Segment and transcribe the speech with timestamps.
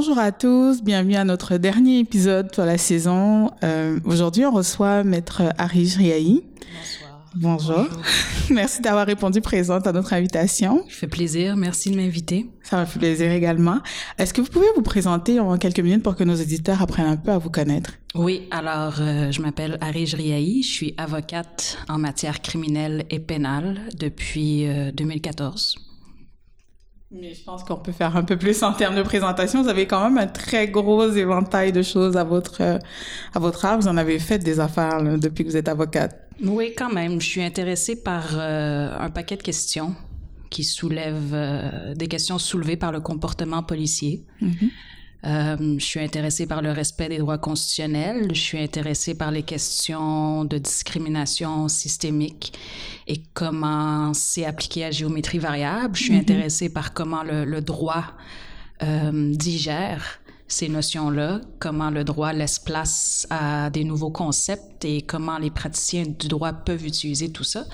[0.00, 3.50] Bonjour à tous, bienvenue à notre dernier épisode sur la saison.
[3.62, 6.42] Euh, Aujourd'hui, on reçoit Maître Arish Riahi.
[7.34, 7.84] Bonsoir.
[7.84, 7.86] Bonjour.
[8.50, 10.84] Merci d'avoir répondu présente à notre invitation.
[10.88, 12.46] Ça fait plaisir, merci de m'inviter.
[12.62, 13.80] Ça m'a fait plaisir également.
[14.16, 17.18] Est-ce que vous pouvez vous présenter en quelques minutes pour que nos éditeurs apprennent un
[17.18, 17.92] peu à vous connaître?
[18.14, 23.82] Oui, alors euh, je m'appelle Arish Riahi, je suis avocate en matière criminelle et pénale
[23.98, 25.89] depuis euh, 2014.
[27.12, 29.62] Mais je pense qu'on peut faire un peu plus en termes de présentation.
[29.62, 32.78] Vous avez quand même un très gros éventail de choses à votre euh,
[33.34, 33.80] à votre art.
[33.80, 36.28] Vous en avez fait des affaires là, depuis que vous êtes avocate.
[36.40, 37.20] Oui, quand même.
[37.20, 39.96] Je suis intéressée par euh, un paquet de questions
[40.50, 44.24] qui soulèvent euh, des questions soulevées par le comportement policier.
[44.40, 44.70] Mm-hmm.
[45.26, 48.28] Euh, je suis intéressée par le respect des droits constitutionnels.
[48.34, 52.52] Je suis intéressée par les questions de discrimination systémique
[53.06, 55.94] et comment c'est appliqué à géométrie variable.
[55.96, 56.20] Je suis Mhm.
[56.20, 58.04] intéressée par comment le, le droit
[58.82, 65.38] euh, digère ces notions-là, comment le droit laisse place à des nouveaux concepts et comment
[65.38, 67.66] les praticiens du droit peuvent utiliser tout ça.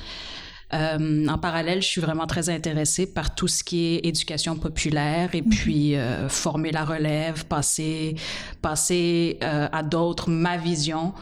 [0.74, 5.30] Euh, en parallèle, je suis vraiment très intéressée par tout ce qui est éducation populaire
[5.34, 8.16] et puis euh, former la relève, passer,
[8.62, 11.14] passer euh, à d'autres ma vision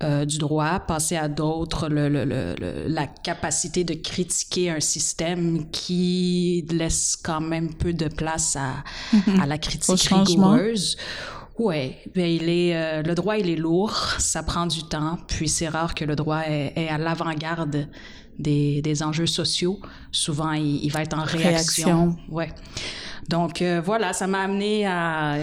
[0.00, 5.68] du droit, passer à d'autres le, le, le, le- la capacité de critiquer un système
[5.72, 8.84] qui laisse quand même peu de place à,
[9.42, 10.96] à la critique rigoureuse.
[11.58, 15.48] Ouais, ben il est euh, le droit il est lourd, ça prend du temps, puis
[15.48, 17.88] c'est rare que le droit est, est à l'avant-garde
[18.38, 19.80] des, des enjeux sociaux.
[20.12, 21.48] Souvent il, il va être en réaction.
[21.48, 22.16] Réaction.
[22.28, 22.50] Ouais.
[23.28, 25.36] Donc euh, voilà, ça m'a amené à,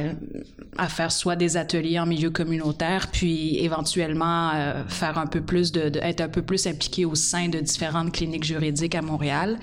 [0.76, 5.72] à faire soit des ateliers en milieu communautaire, puis éventuellement euh, faire un peu plus
[5.72, 9.60] de, de- être un peu plus impliqué au sein de différentes cliniques juridiques à Montréal.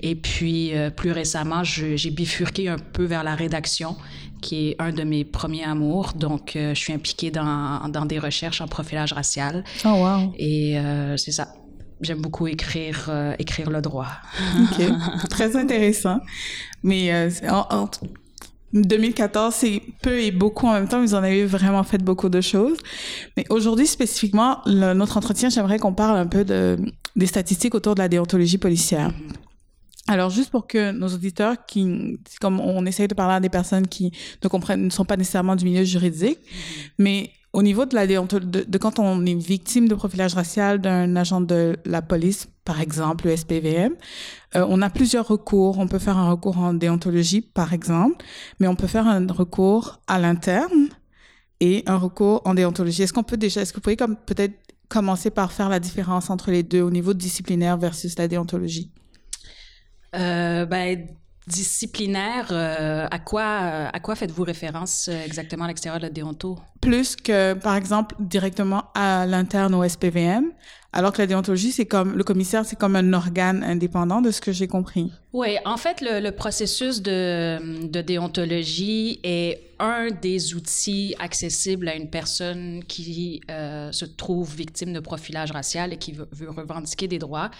[0.00, 3.96] Et puis euh, plus récemment, j'ai bifurqué un peu vers la rédaction,
[4.42, 6.12] qui est un de mes premiers amours.
[6.12, 9.64] Donc je suis impliquée dans, dans des recherches en profilage racial.
[9.86, 10.34] Oh wow.
[10.36, 10.76] Et
[11.16, 11.54] c'est ça.
[12.02, 14.08] J'aime beaucoup écrire, euh, écrire le droit.
[14.60, 14.82] Ok,
[15.30, 16.20] très intéressant.
[16.82, 17.90] Mais euh, en, en
[18.74, 21.00] 2014, c'est peu et beaucoup en même temps.
[21.00, 22.78] Vous en avez vraiment fait beaucoup de choses.
[23.36, 26.78] Mais aujourd'hui spécifiquement, notre entretien, j'aimerais qu'on parle un peu de
[27.14, 29.12] des statistiques autour de la déontologie policière.
[30.08, 33.86] Alors, juste pour que nos auditeurs, qui, comme on essaye de parler à des personnes
[33.86, 34.12] qui
[34.42, 36.38] ne comprennent, ne sont pas nécessairement du milieu juridique,
[36.98, 41.16] mais au niveau de la de, de quand on est victime de profilage racial d'un
[41.16, 43.92] agent de la police, par exemple, le SPVM,
[44.56, 45.78] euh, on a plusieurs recours.
[45.78, 48.24] On peut faire un recours en déontologie, par exemple,
[48.58, 50.88] mais on peut faire un recours à l'interne
[51.60, 53.02] et un recours en déontologie.
[53.02, 54.54] Est-ce qu'on peut déjà, est-ce que vous pouvez comme peut-être
[54.88, 58.90] commencer par faire la différence entre les deux au niveau disciplinaire versus la déontologie?
[60.14, 61.06] Euh, ben,
[61.46, 66.10] disciplinaire, euh, à quoi, euh, à quoi faites-vous référence euh, exactement à l'extérieur de la
[66.10, 66.58] déonto?
[66.80, 70.52] Plus que, par exemple, directement à l'interne au SPVM,
[70.92, 74.40] alors que la déontologie, c'est comme, le commissaire, c'est comme un organe indépendant de ce
[74.40, 75.10] que j'ai compris.
[75.32, 81.96] Oui, en fait, le, le processus de, de déontologie est un des outils accessibles à
[81.96, 87.08] une personne qui euh, se trouve victime de profilage racial et qui veut, veut revendiquer
[87.08, 87.50] des droits.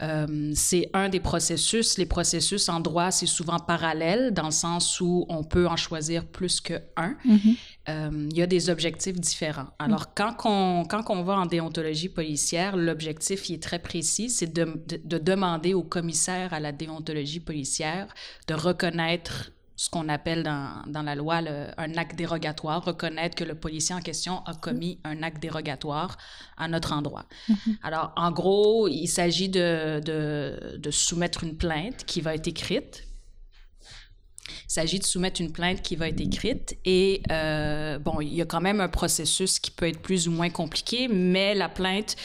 [0.00, 1.98] Euh, c'est un des processus.
[1.98, 6.24] Les processus en droit, c'est souvent parallèle dans le sens où on peut en choisir
[6.24, 7.16] plus que un.
[7.88, 9.68] Euh, il y a des objectifs différents.
[9.80, 14.52] Alors, quand, on, quand on va en déontologie policière, l'objectif il est très précis, c'est
[14.52, 18.06] de, de, de demander au commissaire à la déontologie policière
[18.46, 23.44] de reconnaître ce qu'on appelle dans, dans la loi le- un acte dérogatoire, reconnaître que
[23.44, 26.16] le policier en question a commis un acte dérogatoire
[26.56, 27.26] à notre endroit.
[27.82, 33.06] Alors, en gros, il s'agit de, de, de soumettre une plainte qui va être écrite,
[34.48, 38.42] il s'agit de soumettre une plainte qui va être écrite et euh, bon, il y
[38.42, 42.16] a quand même un processus qui peut être plus ou moins compliqué, mais la plainte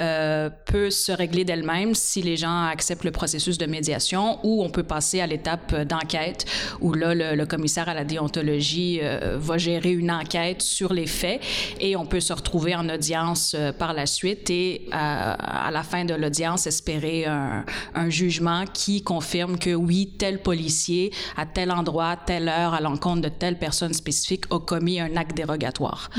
[0.00, 4.70] euh, peut se régler d'elle-même si les gens acceptent le processus de médiation ou on
[4.70, 6.44] peut passer à l'étape d'enquête
[6.80, 11.40] où là, le, commissaire à la déontologie euh, va gérer une enquête sur les faits
[11.80, 16.14] et on peut se retrouver en audience par la suite et à la fin de
[16.14, 17.64] l'audience espérer un,
[18.08, 23.28] jugement qui confirme que oui, tel policier à tel endroit, telle heure, à l'encontre de
[23.28, 26.10] telle personne spécifique a commis un acte dérogatoire.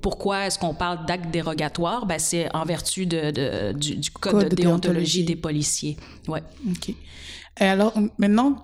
[0.00, 2.06] pourquoi est-ce qu'on parle d'acte dérogatoire?
[2.06, 5.96] Ben, c'est en vertu de, de- du, du code, Code de déontologie des policiers.
[6.28, 6.42] Ouais.
[6.70, 6.88] OK.
[7.60, 8.62] Et alors, maintenant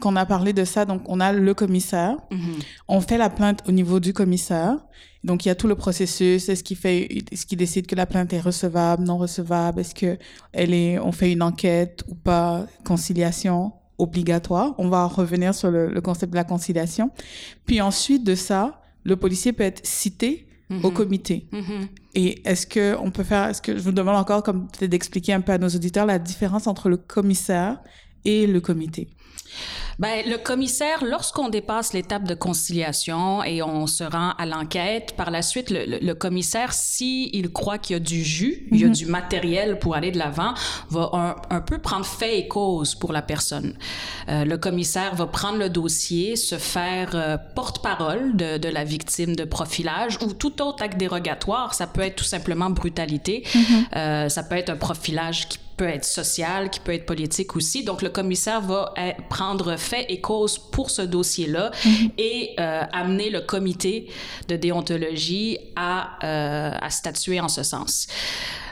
[0.00, 2.16] qu'on a parlé de ça, donc on a le commissaire.
[2.88, 4.78] On fait la plainte au niveau du commissaire.
[5.22, 6.48] Donc, il y a tout le processus.
[6.48, 9.78] Est-ce qu'il fait, est-ce qu'il décide que la plainte est recevable, non recevable?
[9.80, 10.18] Est-ce que
[10.52, 12.66] elle est, on fait une enquête ou pas?
[12.84, 13.72] Conciliation?
[14.02, 14.74] Obligatoire.
[14.78, 17.10] On va revenir sur le, le concept de la conciliation.
[17.66, 20.46] Puis ensuite de ça, le policier peut être cité
[20.82, 21.46] au comité.
[21.52, 21.88] Mhm.
[22.14, 25.32] Et est-ce que on peut faire, est-ce que je vous demande encore comme peut-être d'expliquer
[25.32, 27.80] un peu à nos auditeurs la différence entre le commissaire
[28.24, 29.08] et le comité.
[29.98, 35.30] Ben, le commissaire, lorsqu'on dépasse l'étape de conciliation et on se rend à l'enquête, par
[35.30, 38.88] la suite, le, commissaire, s'il il croit qu'il y a du jus, il y a
[38.88, 40.54] du matériel pour aller de l'avant,
[40.90, 43.74] va un, un peu prendre fait et cause pour la personne.
[44.28, 49.36] Euh, le commissaire va prendre le dossier, se faire euh, porte-parole de, de la victime
[49.36, 51.74] de profilage ou tout autre acte dérogatoire.
[51.74, 53.44] Ça peut être tout simplement brutalité.
[53.96, 57.82] Euh, ça peut être un profilage qui peut être social, qui peut être politique aussi.
[57.82, 61.72] Donc, le commissaire va euh, prendre fait et cause pour ce dossier-là
[62.18, 64.06] et euh, amener le comité
[64.46, 68.06] de déontologie à, euh, à statuer en ce sens.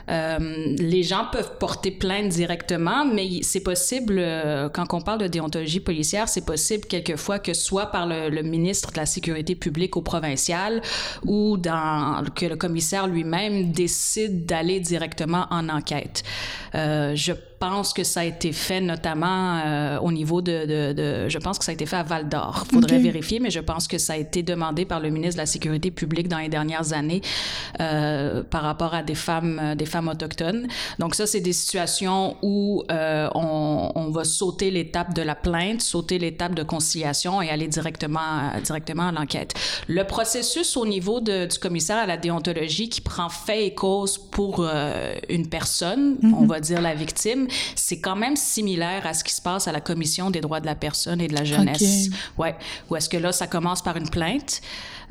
[0.09, 5.27] Euh, les gens peuvent porter plainte directement, mais c'est possible, euh, quand on parle de
[5.27, 10.03] déontologie policière, c'est possible quelquefois que soit par le, ministre de la Sécurité publique au
[10.03, 10.81] provincial
[11.25, 16.23] ou dans, que le commissaire lui-même décide d'aller directement en enquête.
[16.75, 17.15] Euh,
[17.61, 21.59] pense que ça a été fait notamment euh, au niveau de, de, de- Je pense
[21.59, 22.65] que ça a été fait à Val d'Or.
[22.73, 25.47] Faudrait vérifier, mais je pense que ça a été demandé par le ministre de la
[25.47, 27.21] Sécurité publique dans les dernières années
[27.81, 30.67] euh, par rapport à des femmes, euh, des femmes autochtones.
[30.99, 35.83] Donc ça, c'est des situations où euh, on, on va sauter l'étape de la plainte,
[35.83, 39.53] sauter l'étape de conciliation et aller directement, directement à l'enquête.
[39.87, 44.17] Le processus au niveau de- du commissaire à la déontologie qui prend fait et cause
[44.19, 44.67] pour
[45.29, 49.43] une personne, on va dire la victime, c'est quand même similaire à ce qui se
[49.43, 52.09] passe à la commission des droits de la personne et de la jeunesse.
[52.39, 52.57] Ouais.
[52.89, 54.61] Ou est-ce que là, ça commence par une plainte?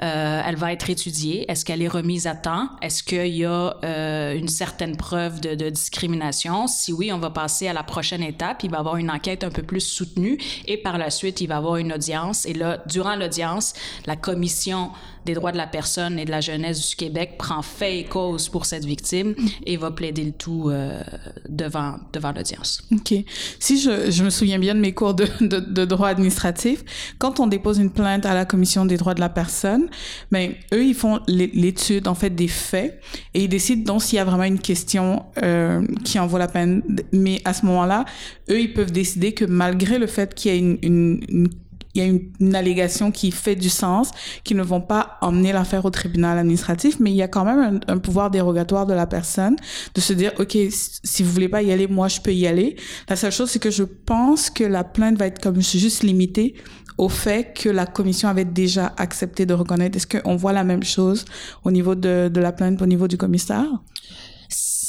[0.01, 1.45] Euh, elle va être étudiée.
[1.51, 2.69] Est-ce qu'elle est remise à temps?
[2.81, 6.67] Est-ce qu'il y a euh, une certaine preuve de, de discrimination?
[6.67, 8.63] Si oui, on va passer à la prochaine étape.
[8.63, 11.47] Il va y avoir une enquête un peu plus soutenue et par la suite, il
[11.47, 12.45] va y avoir une audience.
[12.45, 13.73] Et là, durant l'audience,
[14.05, 14.91] la commission
[15.29, 18.49] des droits de la personne et de la jeunesse du Québec prend fait et cause
[18.49, 19.35] pour cette victime
[19.65, 21.01] et va plaider le tout euh,
[21.47, 22.81] devant, devant l'audience.
[22.91, 23.13] OK.
[23.59, 26.83] Si je, je me souviens bien de mes cours de, de, droit administratif,
[27.19, 29.87] quand on dépose une plainte à la commission des droits de la personne,
[30.31, 32.99] ben eux ils font l'é- l'étude en fait des faits
[33.33, 36.47] et ils décident donc s'il y a vraiment une question euh, qui en vaut la
[36.47, 36.81] peine.
[37.11, 38.05] Mais à ce moment-là,
[38.49, 41.49] eux ils peuvent décider que malgré le fait qu'il y a une, une, une
[41.93, 44.11] il y a une, une allégation qui fait du sens,
[44.43, 47.81] qu'ils ne vont pas emmener l'affaire au tribunal administratif, mais il y a quand même
[47.87, 49.55] un, un pouvoir dérogatoire de la personne
[49.95, 52.75] de se dire, OK, si vous voulez pas y aller, moi, je peux y aller.
[53.07, 56.55] La seule chose, c'est que je pense que la plainte va être comme juste limitée
[56.97, 59.95] au fait que la commission avait déjà accepté de reconnaître.
[59.95, 61.25] Est-ce qu'on voit la même chose
[61.63, 63.67] au niveau de, de la plainte, au niveau du commissaire?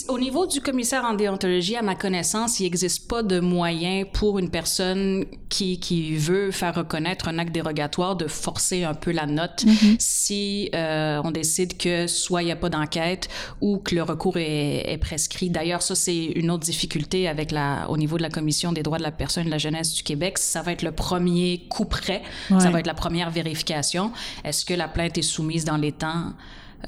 [0.09, 4.39] Au niveau du commissaire en déontologie, à ma connaissance, il n'existe pas de moyen pour
[4.39, 9.27] une personne qui, qui veut faire reconnaître un acte dérogatoire de forcer un peu la
[9.27, 9.65] note
[9.99, 13.29] si euh, on décide que soit il n'y a pas d'enquête
[13.61, 15.51] ou que le recours est, est prescrit.
[15.51, 18.99] D'ailleurs, ça, c'est une autre difficulté avec la, au niveau de la Commission des droits
[18.99, 20.39] de la personne et de la jeunesse du Québec.
[20.39, 22.23] Ça va être le premier coup près.
[22.49, 24.13] Ça va être la première vérification.
[24.45, 26.33] Est-ce que la plainte est soumise dans les temps?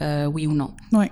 [0.00, 0.72] Euh, oui ou non?
[0.92, 1.06] Oui.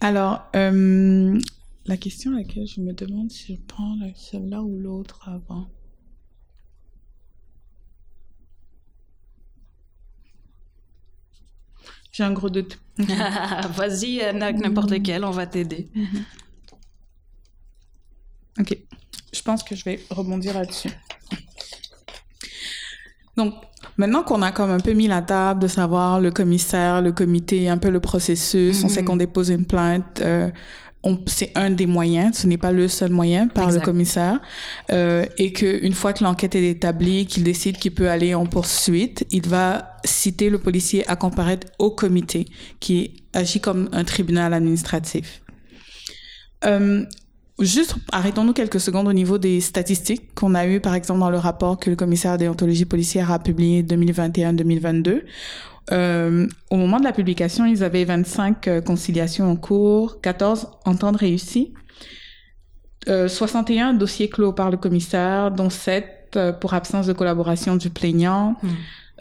[0.00, 1.38] Alors, euh,
[1.84, 5.68] la question à laquelle je me demande si je prends celle-là ou l'autre avant.
[12.12, 12.78] J'ai un gros doute.
[12.98, 15.90] Vas-y, euh, n'importe lequel, on va t'aider.
[18.58, 18.76] Ok.
[19.32, 20.90] Je pense que je vais rebondir là-dessus.
[23.36, 23.54] Donc,
[23.96, 27.68] maintenant qu'on a comme un peu mis la table de savoir le commissaire, le comité,
[27.68, 30.50] un peu le processus, on sait qu'on dépose une plainte, euh,
[31.26, 33.80] c'est un des moyens, ce n'est pas le seul moyen par Exact.
[33.80, 34.40] le commissaire,
[34.92, 38.46] euh, et que une fois que l'enquête est établie, qu'il décide qu'il peut aller en
[38.46, 42.46] poursuite, il va citer le policier à comparaître au comité
[42.80, 45.42] qui agit comme un tribunal administratif.
[46.66, 47.04] Euh,
[47.60, 51.38] Juste, arrêtons-nous quelques secondes au niveau des statistiques qu'on a eues, par exemple, dans le
[51.38, 55.22] rapport que le commissaire déontologie policière a publié 2021-2022.
[55.92, 61.16] Euh, au moment de la publication, ils avaient 25 euh, conciliations en cours, 14 ententes
[61.16, 61.74] réussies,
[63.08, 67.90] euh, 61 dossiers clos par le commissaire, dont 7 euh, pour absence de collaboration du
[67.90, 68.56] plaignant,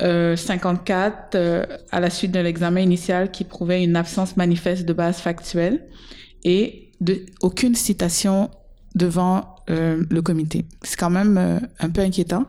[0.01, 4.93] euh, 54 euh, à la suite de l'examen initial qui prouvait une absence manifeste de
[4.93, 5.87] base factuelle
[6.43, 8.49] et de, aucune citation
[8.95, 10.65] devant euh, le comité.
[10.81, 12.45] C'est quand même euh, un peu inquiétant.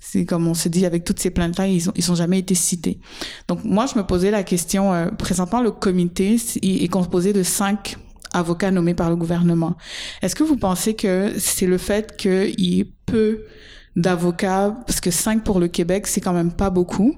[0.00, 2.54] C'est comme on se dit avec toutes ces plaintes-là, ils ont ils ont jamais été
[2.54, 2.98] cités.
[3.48, 4.92] Donc moi je me posais la question.
[4.92, 7.96] Euh, présentement le comité est composé de cinq
[8.32, 9.76] avocats nommés par le gouvernement.
[10.20, 13.44] Est-ce que vous pensez que c'est le fait qu'il y ait peu
[13.96, 17.14] d'avocats, parce que cinq pour le Québec, c'est quand même pas beaucoup.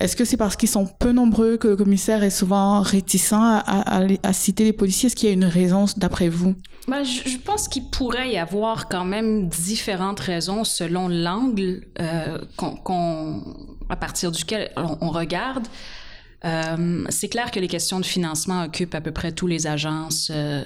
[0.00, 4.32] Est-ce que c'est parce qu'ils sont peu nombreux que le commissaire est souvent réticent à,
[4.32, 5.06] citer les policiers?
[5.08, 6.54] Est-ce qu'il y a une raison d'après vous?
[6.88, 12.38] Ben, je, pense qu'il pourrait y avoir quand même différentes raisons selon l'angle euh,
[13.88, 15.66] à partir duquel on, on regarde.
[16.44, 20.30] Euh, c'est clair que les questions de financement occupent à peu près tous les agences
[20.34, 20.64] euh,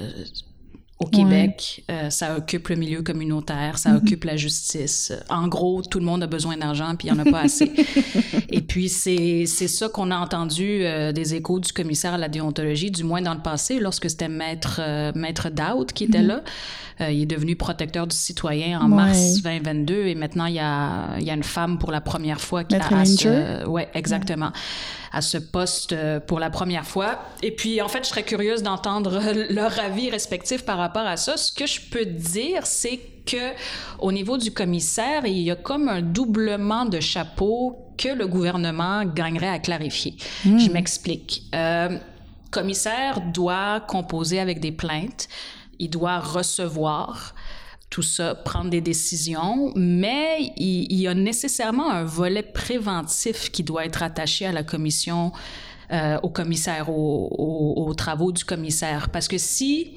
[0.99, 1.95] au Québec, ouais.
[1.95, 3.97] euh, ça occupe le milieu communautaire, ça -hmm.
[3.99, 5.13] occupe la justice.
[5.29, 7.71] En gros, tout le monde a besoin d'argent, puis il n'y en a pas assez.
[8.51, 12.91] Et puis, c'est ça qu'on a entendu euh, des échos du commissaire à la déontologie,
[12.91, 16.27] du moins dans le passé, lorsque c'était Maître, euh, Maître Dowd qui était -hmm.
[16.29, 16.43] là.
[17.03, 18.97] Euh, il est devenu protecteur du citoyen en ouais.
[18.97, 22.65] mars 2022 et maintenant, il y, a, y a une femme pour la première fois
[22.65, 23.05] qui Maître a...
[23.05, 24.47] Ce, ouais, exactement.
[24.47, 25.19] Ouais.
[25.19, 25.95] À ce poste
[26.27, 27.11] pour la première fois.
[27.43, 29.21] Et puis, en fait, je serais curieuse d'entendre
[29.59, 31.37] leur avis respectif par rapport à ça.
[31.37, 33.53] Ce que je peux dire, c'est que
[33.99, 39.05] au niveau du commissaire, il y a comme un doublement de chapeau que le gouvernement
[39.05, 40.17] gagnerait à clarifier.
[40.45, 40.59] Mmh.
[40.59, 41.45] Je m'explique.
[41.55, 41.99] Euh,
[42.51, 45.29] commissaire doit composer avec des plaintes
[45.79, 47.35] il doit recevoir
[47.91, 53.63] tout ça, prendre des décisions, mais il, il, y a nécessairement un volet préventif qui
[53.63, 55.33] doit être attaché à la commission,
[55.93, 59.09] euh, au commissaire, aux travaux du commissaire.
[59.11, 59.95] Parce que si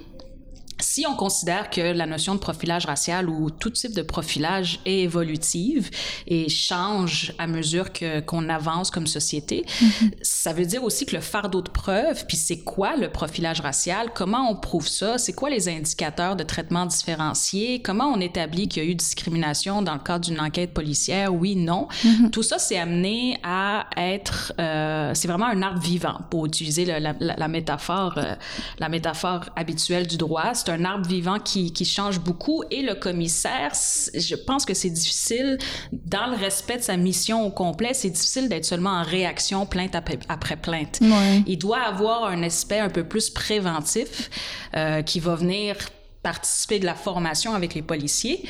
[0.80, 5.00] si on considère que la notion de profilage racial ou tout type de profilage est
[5.00, 5.90] évolutive
[6.28, 10.12] et change à mesure que qu'on avance comme société, mm -hmm.
[10.22, 14.12] ça veut dire aussi que le fardeau de preuve, puis c'est quoi le profilage racial,
[14.14, 18.84] comment on prouve ça, c'est quoi les indicateurs de traitement différencié, comment on établit qu'il
[18.84, 21.88] y a eu discrimination dans le cadre d'une enquête policière, oui, non.
[22.04, 22.30] Mm -hmm.
[22.36, 26.96] Tout ça, c'est amené à être, euh, c'est vraiment un arbre vivant pour utiliser le,
[27.06, 28.36] la, la, la, métaphore, euh,
[28.84, 30.52] la métaphore habituelle du droit.
[30.70, 33.72] C'est un arbre vivant qui, qui, change beaucoup et le commissaire,
[34.14, 35.58] je pense que c'est difficile,
[35.92, 39.96] dans le respect de sa mission au complet, c'est difficile d'être seulement en réaction plainte
[39.96, 41.00] après, après plainte.
[41.02, 41.44] Ouais.
[41.48, 44.30] Il doit avoir un aspect un peu plus préventif
[44.76, 45.76] euh, qui va venir
[46.22, 48.44] participer de la formation avec les policiers.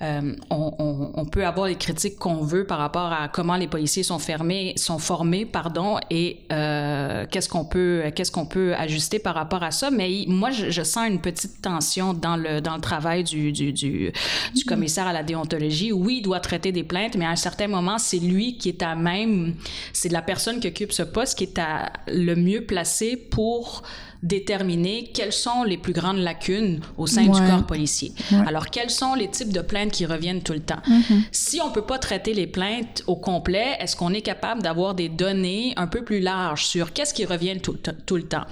[0.00, 3.66] Euh, on, on, on, peut avoir les critiques qu'on veut par rapport à comment les
[3.66, 9.18] policiers sont fermés, sont formés, pardon, et euh, qu'est-ce qu'on peut, qu'est-ce qu'on peut ajuster
[9.18, 9.90] par rapport à ça.
[9.90, 13.72] Mais moi, je, je, sens une petite tension dans le dans le travail du du,
[13.72, 14.12] du,
[14.54, 15.90] du commissaire à la déontologie.
[15.92, 18.82] Oui, il doit traiter des plaintes, mais à un certain moment, c'est lui qui est
[18.82, 19.54] à même,
[19.92, 23.82] c'est la personne qui occupe ce poste qui est à le mieux placé pour
[24.22, 27.40] déterminer quelles sont les plus grandes lacunes au sein ouais.
[27.40, 28.12] du corps policier.
[28.32, 28.38] Ouais.
[28.46, 30.82] Alors, quels sont les types de plaintes qui reviennent tout le temps?
[30.86, 31.20] Mm -hmm.
[31.32, 35.08] Si on peut pas traiter les plaintes au complet, est-ce qu'on est capable d'avoir des
[35.08, 38.46] données un peu plus larges sur qu'est-ce qui revient tout, tout le temps?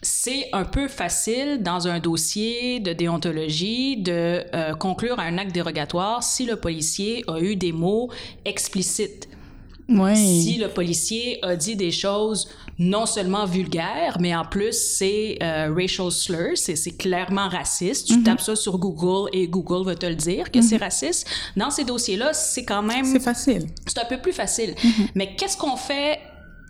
[0.00, 5.52] c'est un peu facile dans un dossier de déontologie de euh, conclure à un acte
[5.52, 8.08] dérogatoire si le policier a eu des mots
[8.44, 9.28] explicites.
[9.88, 10.14] Oui.
[10.16, 12.48] Si le policier a dit des choses
[12.78, 18.06] non seulement vulgaires, mais en plus c'est euh, racial slur, c'est clairement raciste.
[18.06, 18.24] Tu mm -hmm.
[18.24, 20.68] tapes ça sur Google et Google va te le dire que mm -hmm.
[20.68, 21.26] c'est raciste.
[21.56, 23.04] Dans ces dossiers-là, c'est quand même...
[23.04, 23.62] C'est facile.
[23.86, 24.70] C'est un peu plus facile.
[24.70, 25.08] Mm -hmm.
[25.14, 26.18] Mais qu'est-ce qu'on fait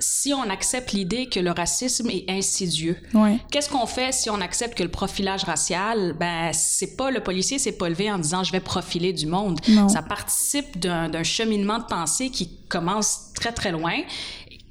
[0.00, 2.96] si on accepte l'idée que le racisme est insidieux?
[3.14, 3.38] Ouais.
[3.50, 7.58] Qu'est-ce qu'on fait si on accepte que le profilage racial, ben c'est pas le policier
[7.58, 9.56] s'est pas levé en disant je vais profiler du monde.
[9.68, 9.88] Non.
[9.88, 13.98] Ça participe d'un cheminement de pensée qui commence très très loin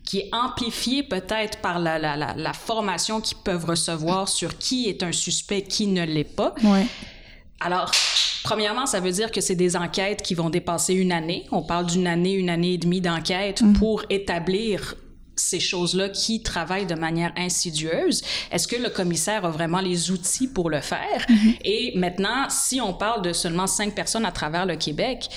[0.07, 4.87] qui est amplifié peut-être par la, la, la, la formation qu'ils peuvent recevoir sur qui
[4.89, 6.55] est un suspect, qui ne l'est pas.
[6.63, 6.87] Ouais.
[7.59, 7.91] Alors,
[8.43, 11.45] Premièrement, ça veut dire que c'est des enquêtes qui vont dépasser une année.
[11.51, 13.73] On parle d'une année, une année et demie d'enquête mmh.
[13.73, 14.95] pour établir
[15.35, 18.23] ces choses-là qui travaillent de manière insidieuse.
[18.49, 21.25] Est-ce que le commissaire a vraiment les outils pour le faire?
[21.27, 21.57] Mm -hmm.
[21.65, 25.27] Et maintenant, si on parle de seulement cinq personnes à travers le Québec,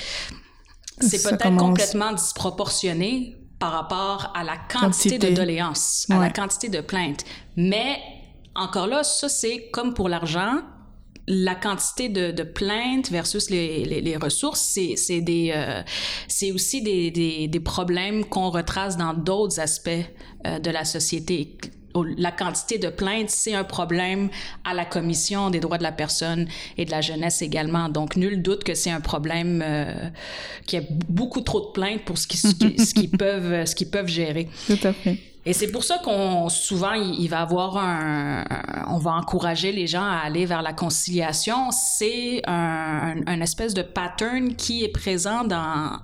[1.01, 5.31] c'est peut-être complètement disproportionné par rapport à la quantité, quantité.
[5.31, 6.17] de doléances, ouais.
[6.17, 7.25] à la quantité de plaintes.
[7.57, 8.01] Mais
[8.57, 10.63] encore là, ça c'est comme pour l'argent,
[11.29, 15.83] la quantité de, de, plaintes versus les, les, les ressources, c'est des euh,
[16.27, 19.91] c'est aussi des, des, des problèmes qu'on retrace dans d'autres aspects
[20.47, 21.57] euh, de la société.
[21.95, 24.31] La quantité de plaintes, c'est un problème
[24.65, 27.89] à la Commission des droits de la personne et de la jeunesse également.
[27.89, 30.09] Donc, nul doute que c'est un problème euh,
[30.67, 34.49] qui a beaucoup trop de plaintes pour ce qu'ils peuvent, ce qu'ils peuvent gérer.
[34.67, 35.19] Tout à fait.
[35.47, 38.45] Et c'est pour ça qu'on souvent il, va avoir un,
[38.89, 41.71] on va encourager les gens à aller vers la conciliation.
[41.71, 45.99] C'est un, un, espèce de pattern qui est présent dans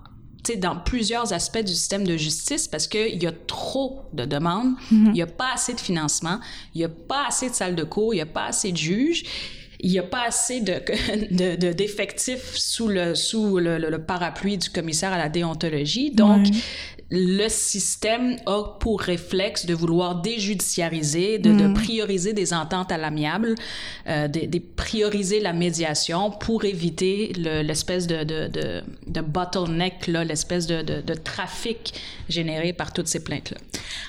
[0.55, 5.13] dans plusieurs aspects du système de justice parce qu'il y a trop de demandes, il
[5.13, 6.39] n'y a pas assez de financement,
[6.75, 8.77] il n'y a pas assez de salles de cours, il n'y a pas assez de
[8.77, 9.25] juges
[9.81, 10.81] il n'y a pas assez de,
[11.73, 16.11] d'effectifs sous, le, sous le, parapluie du commissaire à la déontologie.
[16.11, 16.47] Donc,
[17.11, 21.75] le système a pour réflexe de vouloir déjudiciariser, de, de mm.
[21.75, 23.55] prioriser des ententes à l'amiable,
[24.09, 31.01] euh, de, de, prioriser la médiation pour éviter l'espèce de, de, bottleneck, l'espèce de, de,
[31.01, 31.95] de trafic
[32.29, 33.59] généré par toutes ces plaintes-là.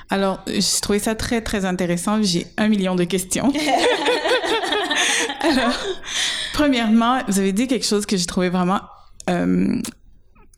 [0.09, 2.23] Alors, j'ai trouvé ça très, très intéressant.
[2.23, 3.53] J'ai un million de questions.
[5.41, 5.73] Alors,
[6.53, 8.81] premièrement, vous avez dit quelque chose que j'ai trouvé vraiment
[9.29, 9.81] euh,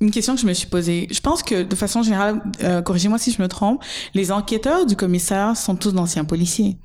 [0.02, 1.08] une question que je me suis posée.
[1.12, 3.84] Je pense que de façon générale, euh, corrigez-moi si je me trompe,
[4.14, 6.78] les enquêteurs du commissaire sont tous d'anciens policiers.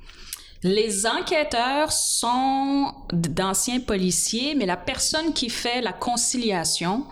[0.63, 7.05] Les enquêteurs sont d'anciens policiers, mais la personne qui fait la conciliation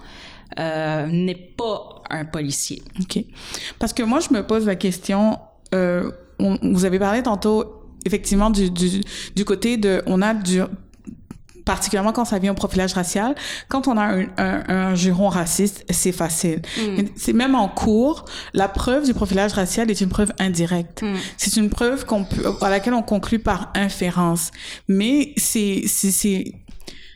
[0.60, 2.82] euh, n'est pas un policier.
[3.00, 3.24] OK.
[3.80, 5.40] Parce que moi, je me pose la question,
[5.74, 9.02] euh, vous avez parlé tantôt effectivement du, du,
[9.36, 10.62] du côté de on a du
[11.66, 13.36] particulièrement quand ça vient au profilage racial,
[13.68, 16.62] quand on a un, un, un juron raciste, c'est facile.
[16.78, 17.04] Mm.
[17.16, 21.04] C'est même en cours, la preuve du profilage racial est une preuve indirecte.
[21.04, 21.16] Mm.
[21.38, 22.26] C'est une preuve qu'on
[22.62, 24.52] à laquelle on conclut par inférence.
[24.88, 26.54] Mais c'est, c'est,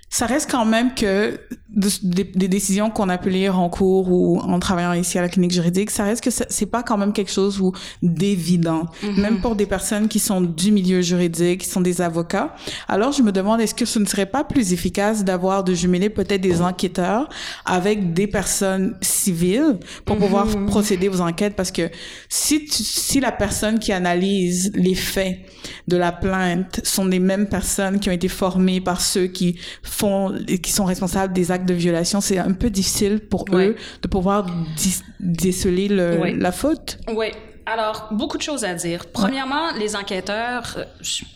[0.09, 4.57] ça reste quand même que des, décisions qu'on a pu lire en cours ou en
[4.59, 7.61] travaillant ici à la clinique juridique, ça reste que c'est pas quand même quelque chose
[8.01, 9.19] d'évident, mm-hmm.
[9.19, 12.55] même pour des personnes qui sont du milieu juridique, qui sont des avocats.
[12.87, 16.09] Alors je me demande est-ce que ce ne serait pas plus efficace d'avoir de jumeler
[16.09, 17.29] peut-être des enquêteurs
[17.65, 20.19] avec des personnes civiles pour mm-hmm.
[20.19, 21.55] pouvoir procéder aux enquêtes?
[21.55, 21.91] Parce que
[22.29, 25.39] si si la personne qui analyse les faits
[25.87, 29.59] de la plainte sont les mêmes personnes qui ont été formées par ceux qui
[29.97, 34.07] font qui sont responsables des actes de violation, c'est un peu difficile pour eux de
[34.07, 34.47] pouvoir
[35.19, 36.99] déceler la faute.
[37.13, 37.27] Oui.
[37.69, 39.07] Alors, beaucoup de choses à dire.
[39.11, 40.85] Premièrement, les enquêteurs, euh,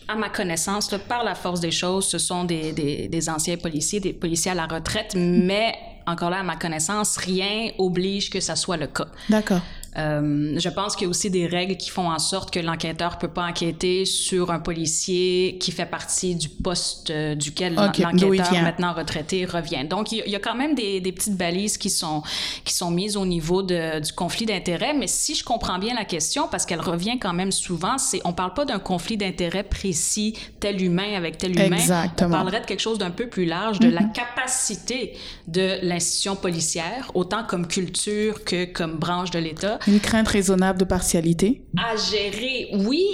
[0.08, 4.00] à ma connaissance, par la force des choses, ce sont des, des, des anciens policiers,
[4.00, 5.74] des policiers à la retraite, mais
[6.06, 9.08] encore là, à ma connaissance, rien oblige que ça soit le cas.
[9.28, 9.60] D'accord.
[9.98, 13.18] Euh, je pense qu'il y a aussi des règles qui font en sorte que l'enquêteur
[13.18, 18.94] peut pas enquêter sur un policier qui fait partie du poste euh, duquel l'enquêteur maintenant
[18.94, 19.84] retraité revient.
[19.86, 22.22] Donc il y, a quand même des, des, petites balises qui sont
[22.64, 24.94] qui sont mises au niveau de, du conflit d'intérêts.
[24.94, 28.32] Mais si je comprends bien la question, parce qu'elle revient quand même souvent, c'est on
[28.32, 31.76] parle pas d'un conflit d'intérêts précis, tel humain avec tel humain.
[31.76, 32.30] Exactement.
[32.30, 34.12] On parlerait de quelque chose d'un peu plus large, de la mm-hmm.
[34.12, 40.78] capacité de l'institution policière, autant comme culture que comme branche de l'État, une crainte raisonnable
[40.78, 41.64] de partialité?
[41.76, 43.04] À gérer, oui.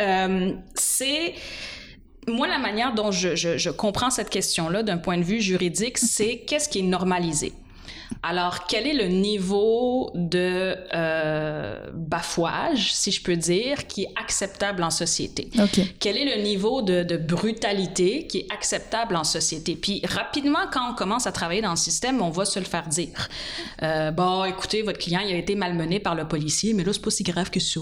[0.00, 1.34] Euh, c'est
[2.28, 5.98] moi, la manière dont je, je, je comprends cette question-là d'un point de vue juridique,
[5.98, 7.52] c'est qu'est-ce qui est normalisé?
[8.22, 14.82] Alors, quel est le niveau de euh, bafouage, si je peux dire, qui est acceptable
[14.82, 15.50] en société?
[16.00, 19.76] Quel est le niveau de, de, brutalité qui est acceptable en société?
[19.76, 22.88] Puis, rapidement, quand on commence à travailler dans le système, on va se le faire
[22.88, 23.28] dire.
[23.82, 27.02] Euh, bon, écoutez, votre client, il a été malmené par le policier, mais là, c'est
[27.02, 27.80] pas si grave que ça.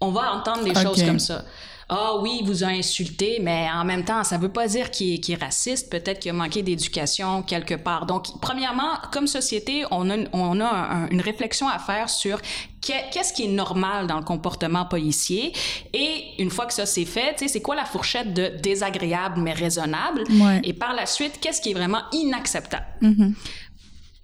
[0.00, 1.44] On va entendre des choses comme ça
[1.92, 5.12] ah oui, il vous a insulté, mais en même temps, ça veut pas dire qu'il
[5.12, 5.90] est, est, raciste.
[5.90, 8.06] Peut-être qu'il a manqué d'éducation quelque part.
[8.06, 12.40] Donc, premièrement, comme société, on a, on a une réflexion à faire sur
[12.80, 15.52] qu'est-ce qui est normal dans le comportement policier
[15.92, 20.24] et une fois que ça c'est fait, c'est quoi la fourchette de désagréable mais raisonnable?
[20.62, 22.86] Et par la suite, qu'est-ce qui est vraiment inacceptable?
[23.02, 23.32] Mm-hmm.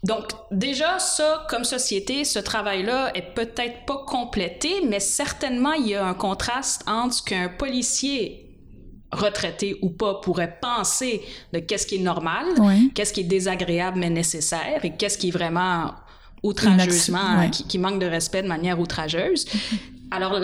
[0.06, 5.94] Donc, déjà, ça, comme société, ce travail-là est peut-être pas complété, mais certainement, il y
[5.96, 8.42] a un contraste entre ce qu'un policier
[9.10, 12.46] retraité ou pas pourrait penser de qu'est-ce qui est normal,
[12.94, 15.94] qu'est-ce qui est désagréable mais nécessaire et qu'est-ce qui est vraiment
[16.42, 19.46] outrageusement, qui, qui, manque de respect de manière outrageuse.
[20.10, 20.38] Alors,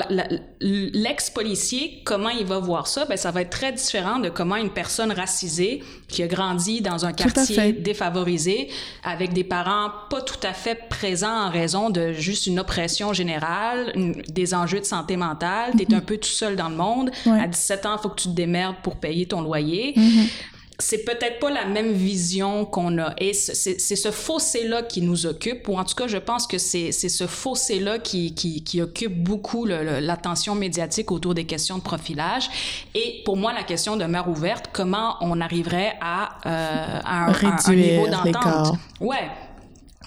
[0.60, 3.04] l'ex-policier, comment il va voir ça?
[3.04, 7.06] Ben, ça va être très différent de comment une personne racisée qui a grandi dans
[7.06, 8.68] un quartier défavorisé,
[9.04, 13.92] avec des parents pas tout à fait présents en raison de juste une oppression générale,
[14.28, 15.94] des enjeux de santé mentale, tu es mm-hmm.
[15.94, 17.10] un peu tout seul dans le monde.
[17.26, 19.94] À 17 ans, il faut que tu te démerdes pour payer ton loyer.
[19.96, 20.28] Mm-hmm
[20.78, 23.14] c'est peut-être pas la même vision qu'on a.
[23.18, 26.92] Et c'est ce fossé-là qui nous occupe, ou en tout cas, je pense que c'est
[26.92, 32.48] ce fossé-là qui, qui, qui, occupe beaucoup l'attention médiatique autour des questions de profilage.
[32.94, 34.70] Et pour moi, la question demeure ouverte.
[34.72, 38.78] Comment on arriverait à, euh, à un, un, niveau d'entente?
[39.00, 39.30] Ouais.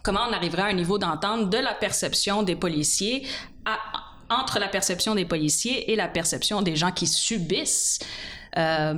[0.03, 3.25] Comment on arriverait à un niveau d'entente de la perception des policiers
[3.65, 3.77] à,
[4.29, 7.99] entre la perception des policiers et la perception des gens qui subissent
[8.57, 8.95] euh,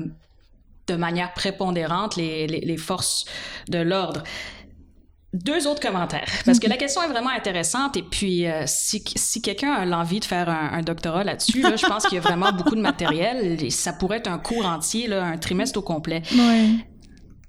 [0.88, 3.26] de manière prépondérante les, les, forces
[3.68, 4.24] de l'ordre.
[5.34, 9.42] Deux autres commentaires, parce que la question est vraiment intéressante et puis euh, si, si
[9.42, 12.54] quelqu'un a l'envie de faire un, doctorat là-dessus, là, je pense qu'il y a vraiment
[12.54, 16.24] beaucoup de matériel et ça pourrait être un cours entier, là, un trimestre au complet.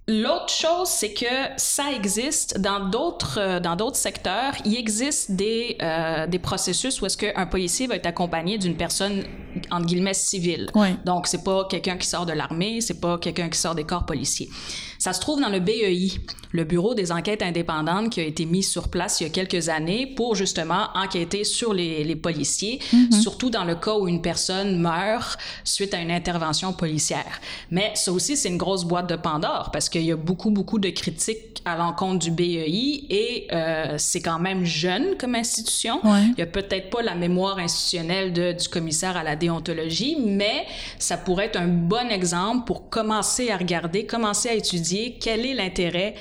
[0.09, 1.27] L'autre chose, c'est que
[1.59, 4.55] ça existe dans d'autres euh, dans d'autres secteurs.
[4.65, 9.23] Il existe des euh, des processus où est-ce qu'un policier va être accompagné d'une personne
[9.71, 10.71] entre guillemets civile.
[10.75, 10.97] Ouais.
[11.05, 14.07] Donc c'est pas quelqu'un qui sort de l'armée, c'est pas quelqu'un qui sort des corps
[14.07, 14.49] policiers.
[14.99, 16.13] Ça se trouve dans le BEI,
[16.53, 19.69] le Bureau des enquêtes indépendantes qui a été mis sur place il y a quelques
[19.69, 23.21] années pour justement enquêter sur les, les policiers, Mm-hmm.
[23.21, 27.41] surtout dans le cas où une personne meurt suite à une intervention policière.
[27.71, 30.79] Mais ça aussi, c'est une grosse boîte de Pandore parce qu'il y a beaucoup, beaucoup
[30.79, 36.01] de critiques à l'encontre du BEI et euh, c'est quand même jeune comme institution.
[36.05, 36.25] Ouais.
[36.37, 40.67] Il y a peut-être pas la mémoire institutionnelle de, du commissaire à la déontologie, mais
[40.99, 44.88] ça pourrait être un bon exemple pour commencer à regarder, commencer à étudier
[45.21, 46.15] quel est l'intérêt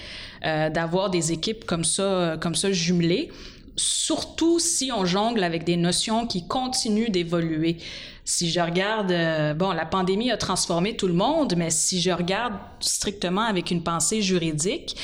[0.45, 3.29] euh, d'avoir des équipes comme ça, euh, comme ça jumelées,
[3.75, 7.77] surtout si on jongle avec des notions qui continuent d'évoluer.
[8.23, 12.11] Si je regarde, euh, bon, la pandémie a transformé tout le monde, mais si je
[12.11, 14.95] regarde strictement avec une pensée juridique,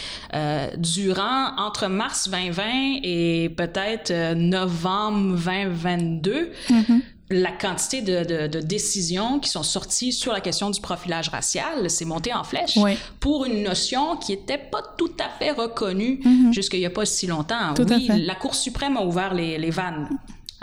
[0.77, 6.51] durant entre mars 2020 et peut-être novembre 2022,
[7.29, 11.89] la quantité de, de, de, décisions qui sont sorties sur la question du profilage racial
[11.89, 12.97] s'est montée en flèche Oui.
[13.19, 17.25] pour une notion qui n'était pas tout à fait reconnue jusqu'il n'y a pas si
[17.27, 17.73] longtemps.
[17.75, 20.09] Tout oui, la Cour suprême a ouvert les, les vannes.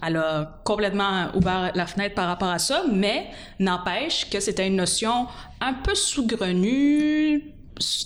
[0.03, 4.77] Elle a complètement ouvert la fenêtre par rapport à ça, mais n'empêche que c'était une
[4.77, 5.27] notion
[5.61, 7.53] un peu sous-grenue,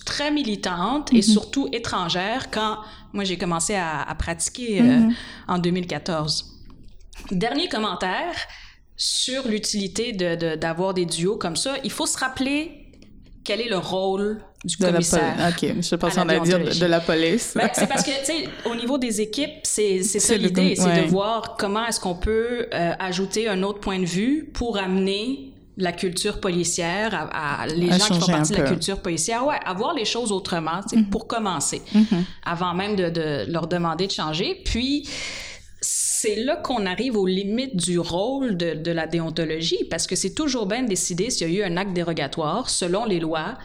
[0.06, 2.78] très militante et surtout étrangère quand
[3.12, 5.08] moi j'ai commencé à, à pratiquer euh,
[5.48, 6.53] en 2014.
[7.31, 8.35] Dernier commentaire
[8.96, 11.74] sur l'utilité de- de- d'avoir des duos comme ça.
[11.85, 12.81] Il faut se rappeler
[13.44, 15.35] quel est le rôle du De la commissaire.
[15.37, 15.72] police.
[15.74, 17.53] Ok, je pense qu'on la a dire de, de la police.
[17.55, 21.03] Ben, c'est parce que, tu sais, au niveau des équipes, c'est ça l'idée, c'est ouais.
[21.03, 25.50] de voir comment est-ce qu'on peut euh, ajouter un autre point de vue pour amener
[25.77, 29.44] la culture policière à, à les À gens qui font partie de la culture policière,
[29.44, 31.11] ouais, à voir les choses autrement, Mm-hmm.
[31.11, 31.83] pour commencer,
[32.44, 34.62] avant même de, de leur demander de changer.
[34.64, 35.09] Puis,
[36.24, 40.34] c'est là qu'on arrive aux limites du rôle de, de la déontologie, parce que c'est
[40.34, 43.58] toujours bien de décider s'il y a eu un acte dérogatoire selon les lois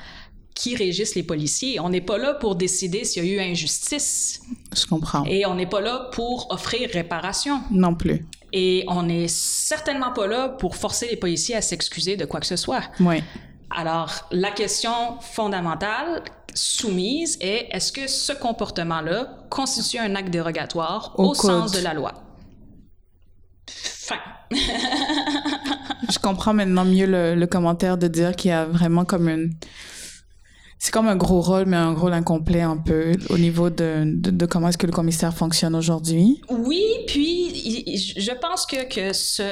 [0.56, 1.80] qui régissent les policiers.
[1.80, 4.42] On n'est pas là pour décider s'il y a eu injustice
[4.76, 5.24] Je comprends.
[5.24, 7.62] et on n'est pas là pour offrir réparation.
[7.72, 8.26] Non plus.
[8.52, 12.46] Et on n'est certainement pas là pour forcer les policiers à s'excuser de quoi que
[12.48, 12.82] ce soit.
[13.00, 13.24] Oui.
[13.70, 14.92] Alors, la question
[15.22, 21.80] fondamentale soumise est est-ce que ce comportement-là constitue un acte dérogatoire Au au, sens de
[21.80, 22.29] la loi?
[24.10, 24.18] Fin.
[26.10, 29.54] Je comprends maintenant mieux le, le commentaire de dire qu'il y a vraiment comme une...
[30.80, 34.32] C'est comme un gros rôle, mais un rôle incomplet un peu au niveau de, de,
[34.32, 36.42] de comment est-ce que le commissaire fonctionne aujourd'hui.
[36.50, 37.54] Oui, puis
[38.18, 39.44] je pense que, que ce,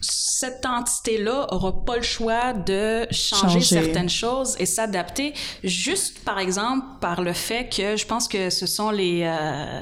[0.00, 3.60] cette entité-là aura pas le choix de changer, Changer.
[3.60, 5.32] certaines choses et s'adapter,
[5.64, 9.80] juste par exemple par le fait que je pense que ce sont les euh,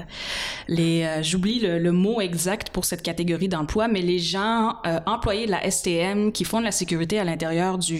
[0.68, 5.00] les euh, j'oublie le, le mot exact pour cette catégorie d'emploi, mais les gens euh,
[5.06, 7.94] employés de la STM qui font de la sécurité à l'intérieur du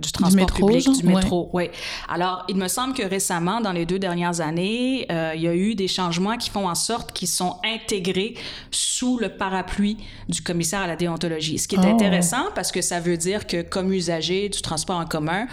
[0.00, 0.96] du transport métro, public, genre?
[0.96, 1.50] du métro.
[1.52, 1.70] Oui.
[2.08, 5.74] Alors, il me semble que récemment, dans les deux dernières années, il y a eu
[5.74, 8.34] des changements qui font en sorte qu'ils sont intégrés
[8.70, 9.96] sous le parapluie
[10.28, 11.39] du commissaire à la déontologie.
[11.40, 11.88] Ce qui est Oh.
[11.88, 15.46] intéressant parce que ça veut dire que comme usager du transport en commun,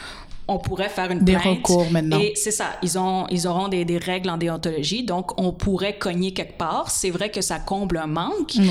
[0.49, 1.57] on pourrait faire une Des plainte.
[1.57, 2.19] recours maintenant.
[2.19, 5.97] Et c'est ça, ils ont ils auront des, des règles en déontologie, donc on pourrait
[5.97, 6.89] cogner quelque part.
[6.89, 8.53] C'est vrai que ça comble un manque.
[8.57, 8.69] Oui.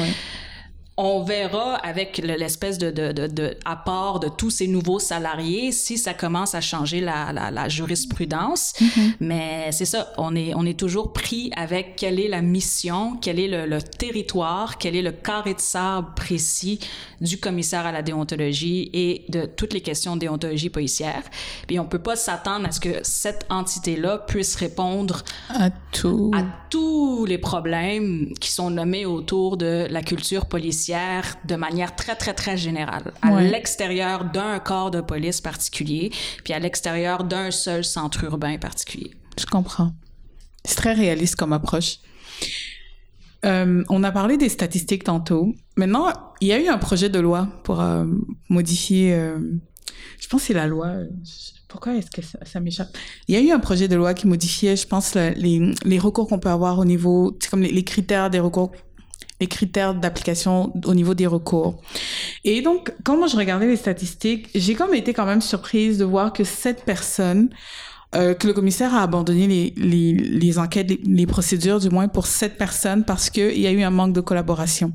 [0.98, 5.70] On verra avec le- l'espèce de, de, de, de apport de tous ces nouveaux salariés
[5.70, 8.72] si ça commence à changer la, la, la jurisprudence.
[9.20, 13.38] Mais c'est ça, on est, on est toujours pris avec quelle est la mission, quel
[13.38, 16.78] est le, le territoire, quel est le carré de sable précis
[17.20, 21.24] du commissaire à la déontologie et de toutes les questions de déontologie policière.
[21.66, 26.30] Puis on peut pas s'attendre à ce que cette entité-là puisse répondre À tout.
[26.35, 31.96] à tous les problèmes qui sont nommés autour de la culture policière judiciaire de manière
[31.96, 33.51] très, très, très générale, à Ouais.
[33.51, 36.11] l'extérieur d'un corps de police particulier,
[36.44, 39.12] puis à l'extérieur d'un seul centre urbain particulier.
[39.38, 39.92] Je comprends.
[40.64, 41.99] C'est très réaliste comme approche.
[43.44, 45.55] Euh, on a parlé des statistiques tantôt.
[45.77, 48.05] Maintenant, il y a eu un projet de loi pour euh,
[48.49, 49.14] modifier.
[49.14, 49.38] euh,
[50.20, 50.92] je pense que c'est la loi.
[51.68, 52.96] Pourquoi est-ce que ça, ça m'échappe?
[53.29, 55.99] Il y a eu un projet de loi qui modifiait, je pense, le- les, les
[55.99, 58.72] recours qu'on peut avoir au niveau, c'est comme les, les critères des recours,
[59.40, 61.81] les critères d'application au niveau des recours.
[62.44, 66.05] Et donc, quand moi je regardais les statistiques, j'ai comme été quand même surprise de
[66.05, 67.51] voir que cette personne
[68.14, 72.07] euh, que le commissaire a abandonné les, les, les enquêtes, les, les procédures, du moins
[72.07, 74.92] pour cette personne, parce qu'il y a eu un manque de collaboration.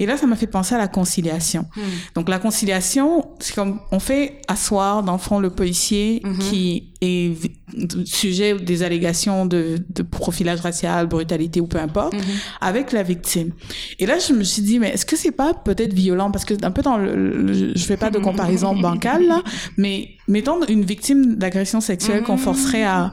[0.00, 1.66] Et là, ça m'a fait penser à la conciliation.
[2.14, 8.04] Donc, la conciliation, c'est comme on fait asseoir, dans le fond, le policier qui vi-
[8.04, 12.14] sujet des allégations de, de profilage racial, brutalité ou peu importe,
[12.60, 13.50] avec la victime.
[13.98, 16.30] Et là, je me suis dit, mais est-ce que c'est pas peut-être violent?
[16.30, 19.42] Parce que un peu dans le, le- je fais pas de comparaison bancale, là,
[19.76, 23.12] mais mettons une victime d'agression sexuelle qu'on forcerait à,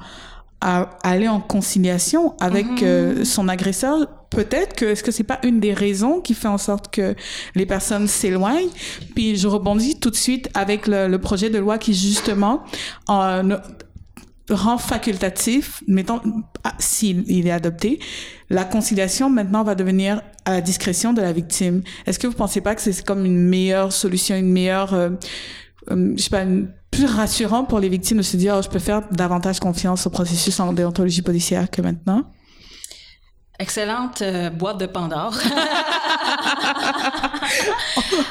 [0.62, 3.98] à aller en conciliation avec euh, son agresseur,
[4.30, 7.16] peut-être que est-ce que c'est pas une des raisons qui fait en sorte que
[7.56, 8.70] les personnes s'éloignent?
[9.16, 12.62] Puis je rebondis tout de suite avec le, le projet de loi qui justement
[13.10, 13.58] euh,
[14.50, 16.22] rend facultatif, mettons,
[16.64, 18.00] ah, s'il il est adopté,
[18.50, 21.82] la conciliation maintenant va devenir à la discrétion de la victime.
[22.06, 25.10] Est-ce que vous pensez pas que c'est comme une meilleure solution, une meilleure, euh,
[25.90, 28.70] euh, je sais pas, une- plus rassurant pour les victimes de se dire, oh, je
[28.70, 32.26] peux faire davantage confiance au processus en déontologie policière que maintenant?
[33.62, 35.38] Excellente euh, boîte de Pandore.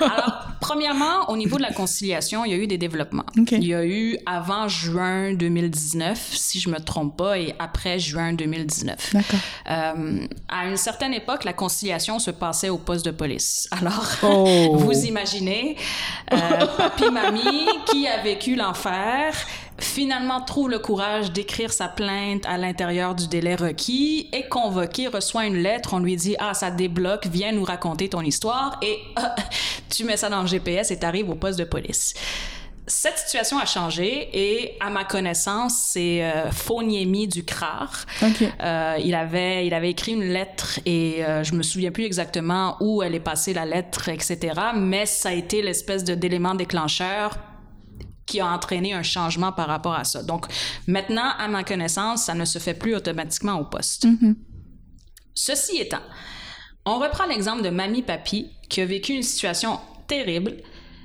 [0.01, 3.25] Alors, premièrement, au niveau de la conciliation, il y a eu des développements.
[3.37, 8.33] Il y a eu avant juin 2019, si je me trompe pas, et après juin
[8.33, 9.13] 2019.
[9.13, 9.39] D'accord.
[9.71, 13.69] Euh, à une certaine époque, la conciliation se passait au poste de police.
[13.71, 14.75] Alors, Oh.
[14.79, 15.77] vous imaginez,
[16.33, 19.33] euh, papy, mamie, qui a vécu l'enfer,
[19.81, 25.47] finalement trouve le courage d'écrire sa plainte à l'intérieur du délai requis, est convoqué, reçoit
[25.47, 29.35] une lettre, on lui dit ah ça débloque, viens nous raconter ton histoire et ah,
[29.91, 32.15] tu mets ça dans le GPS et t'arrives au poste de police.
[32.87, 38.05] Cette situation a changé et, à ma connaissance, c'est euh, Fauniemi du CRAR.
[38.21, 38.43] Ok.
[38.43, 42.77] Euh, il, avait, il avait écrit une lettre et euh, je me souviens plus exactement
[42.81, 44.39] où elle est passée la lettre, etc.
[44.75, 47.39] Mais ça a été l'espèce de d'élément déclencheur
[48.31, 50.23] qui a entraîné un changement par rapport à ça.
[50.23, 50.47] Donc
[50.87, 54.07] maintenant, à ma connaissance, ça ne se fait plus automatiquement au poste.
[55.35, 56.03] Ceci étant,
[56.87, 60.59] on reprend l'exemple de Mamie Papi qui a vécu une situation terrible.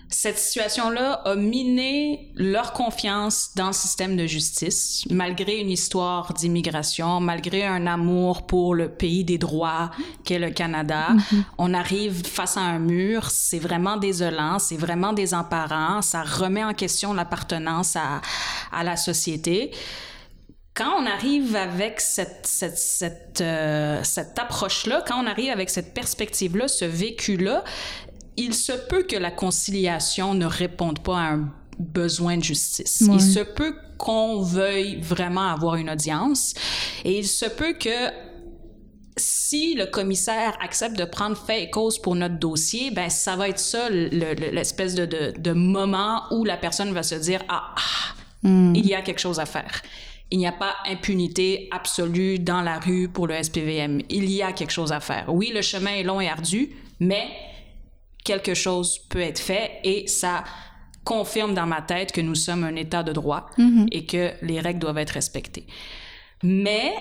[0.09, 7.19] Cette situation-là a miné leur confiance dans le système de justice, malgré une histoire d'immigration,
[7.19, 9.89] malgré un amour pour le pays des droits
[10.23, 11.07] qu'est le Canada.
[11.57, 16.73] On arrive face à un mur, c'est vraiment désolant, c'est vraiment désemparant, ça remet en
[16.73, 18.21] question l'appartenance à,
[18.71, 19.71] à la société
[20.75, 25.93] quand on arrive avec cette, cette, cette, euh, cette approche-là, quand on arrive avec cette
[25.93, 27.63] perspective-là, ce vécu-là,
[28.37, 33.01] il se peut que la conciliation ne réponde pas à un besoin de justice.
[33.07, 33.15] Ouais.
[33.15, 36.53] Il se peut qu'on veuille vraiment avoir une audience
[37.03, 38.11] et il se peut que
[39.17, 43.47] si le commissaire accepte de prendre fait et cause pour notre dossier, ben ça va
[43.47, 47.41] être ça le- le- l'espèce de, de, de moment où la personne va se dire
[47.47, 49.81] ah, ah, il y a quelque chose à faire.
[50.31, 54.01] Il n'y a pas impunité absolue dans la rue pour le SPVM.
[54.09, 55.25] Il y a quelque chose à faire.
[55.29, 57.25] Oui, le chemin est long et ardu, mais
[58.25, 60.43] quelque chose peut être fait et ça
[61.05, 63.49] confirme dans ma tête que nous sommes un État de droit
[63.91, 65.67] et que les règles doivent être respectées.
[66.43, 66.93] Mais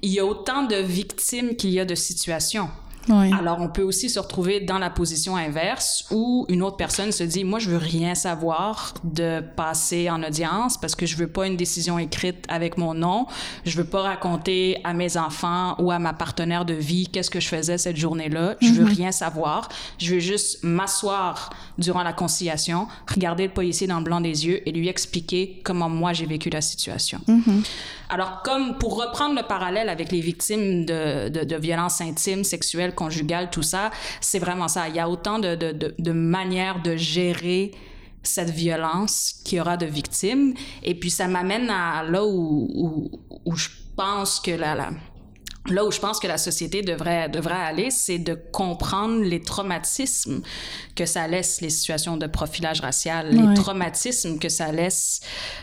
[0.00, 2.68] il y a autant de victimes qu'il y a de situations.
[3.08, 3.32] Oui.
[3.38, 7.24] Alors, on peut aussi se retrouver dans la position inverse où une autre personne se
[7.24, 11.46] dit, moi, je veux rien savoir de passer en audience parce que je veux pas
[11.46, 13.26] une décision écrite avec mon nom.
[13.64, 17.40] Je veux pas raconter à mes enfants ou à ma partenaire de vie qu'est-ce que
[17.40, 18.56] je faisais cette journée-là.
[18.60, 19.68] Je veux rien savoir.
[19.98, 24.66] Je veux juste m'asseoir durant la conciliation, regarder le policier dans le blanc des yeux
[24.68, 27.20] et lui expliquer comment moi j'ai vécu la situation.
[28.08, 32.91] Alors, comme pour reprendre le parallèle avec les victimes de, de, de violences intimes, sexuelles,
[32.92, 34.88] conjugales, tout ça, c'est vraiment ça.
[34.88, 37.72] Il y a autant de, de, de, manières de gérer
[38.22, 40.54] cette violence qu'il y aura de victimes.
[40.82, 43.10] Et puis, ça m'amène à là où, où,
[43.44, 44.90] où je pense que la, la,
[45.68, 50.40] là où je pense que la société devrait, devrait aller, c'est de comprendre les traumatismes
[50.96, 53.48] que ça laisse les situations de profilage racial, Ouais.
[53.48, 55.20] les traumatismes que ça laisse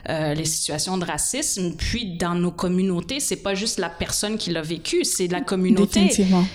[0.10, 1.74] euh, les situations de racisme.
[1.76, 6.10] Puis dans nos communautés, c'est pas juste la personne qui l'a vécu, c'est la communauté.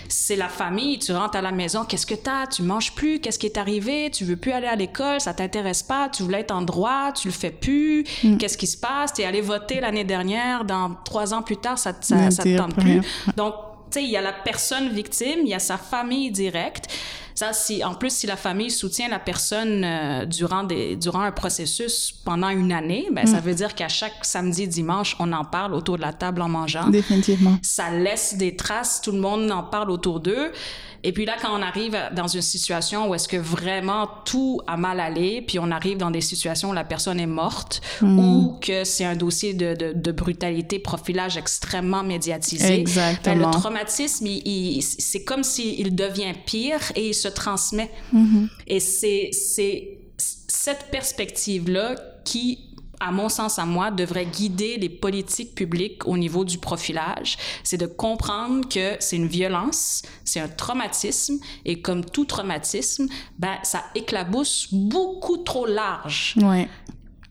[0.09, 0.99] C'est la famille.
[0.99, 2.47] Tu rentres à la maison, qu'est-ce que t'as?
[2.47, 3.19] Tu manges plus?
[3.19, 4.09] Qu'est-ce qui est arrivé?
[4.11, 5.21] Tu veux plus aller à l'école?
[5.21, 6.09] Ça t'intéresse pas?
[6.09, 7.11] Tu voulais être en droit?
[7.13, 8.03] Tu le fais plus?
[8.23, 8.37] Mm.
[8.37, 9.13] Qu'est-ce qui se passe?
[9.13, 10.65] T'es allé voter l'année dernière.
[10.65, 13.01] Dans trois ans plus tard, ça, ça, ça te tente plus.
[13.35, 13.55] Donc,
[13.91, 16.87] tu sais, il y a la personne victime, il y a sa famille directe.
[17.35, 21.31] Ça, si, en plus, si la famille soutient la personne euh, durant, des, durant un
[21.33, 23.27] processus pendant une année, ben, Mm.
[23.27, 26.47] ça veut dire qu'à chaque samedi, dimanche, on en parle autour de la table en
[26.49, 27.57] mangeant Définitivement.
[27.61, 30.51] ça laisse des traces, tout le monde en parle autour d'eux.
[31.07, 34.75] Et puis là, quand on arrive dans une situation où est-ce que vraiment tout a
[34.75, 38.83] mal allé, puis on arrive dans des situations où la personne est morte ou que
[38.83, 43.51] c'est un dossier de, de, de brutalité, profilage extrêmement médiatisé, ben, Exactement.
[43.51, 47.91] le traumatisme, il- il- c'est comme s'il devient pire et il se transmet.
[48.67, 49.31] Et c'est
[50.17, 56.45] cette perspective-là qui, à mon sens, à moi, devrait guider les politiques publiques au niveau
[56.45, 57.37] du profilage.
[57.63, 63.07] C'est de comprendre que c'est une violence, c'est un traumatisme, et comme tout traumatisme,
[63.37, 66.35] ben, ça éclabousse beaucoup trop large.
[66.41, 66.67] Ouais.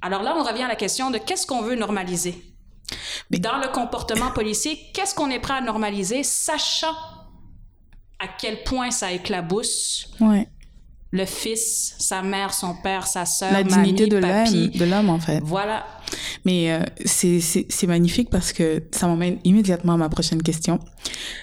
[0.03, 2.41] Alors là, on revient à la question de qu'est-ce qu'on veut normaliser?
[3.31, 6.95] Dans le comportement policier, qu'est-ce qu'on est prêt à normaliser, sachant
[8.25, 10.49] à quel point ça éclabousse Ouais.
[11.11, 15.21] le fils, sa mère, son père, sa sœur, La dignité de l'homme, de l'homme en
[15.21, 15.41] fait.
[15.43, 15.87] Voilà.
[16.45, 20.79] Mais euh, c'est magnifique parce que ça m'emmène immédiatement à ma prochaine question.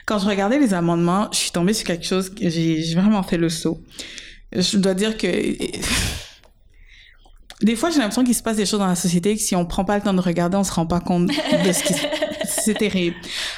[0.06, 3.38] Quand je regardais les amendements, je suis tombée sur quelque chose que j'ai vraiment fait
[3.38, 3.82] le saut.
[4.54, 5.28] Je dois dire que
[7.62, 9.66] des fois j'ai l'impression qu'il se passe des choses dans la société que si on
[9.66, 11.94] prend pas le temps de regarder, on se rend pas compte de ce qui
[12.64, 13.16] c'est terrible.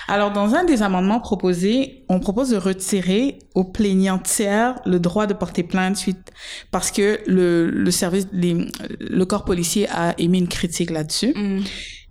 [0.07, 5.25] Alors dans un des amendements proposés, on propose de retirer aux plaignants tiers le droit
[5.27, 6.31] de porter plainte suite
[6.71, 8.67] parce que le le service les-
[8.99, 11.33] le corps policier a émis une critique là-dessus.
[11.35, 11.59] Mm.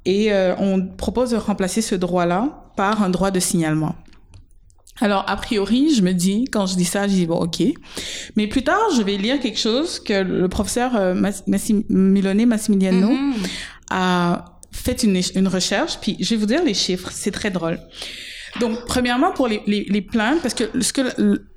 [0.04, 3.94] Et euh, on propose de remplacer ce droit-là par un droit de signalement.
[5.00, 7.62] Alors, a priori, je me dis, quand je dis ça, je dis, bon, ok.
[8.36, 12.44] Mais plus tard, je vais lire quelque chose que le professeur euh, Mas- Massim- Milone
[12.46, 13.34] Massimiliano Mhm.
[13.90, 17.78] a fait une, une recherche, puis je vais vous dire les chiffres, c'est très drôle.
[18.60, 21.02] Donc, premièrement, pour les, les, les plaintes, parce que ce que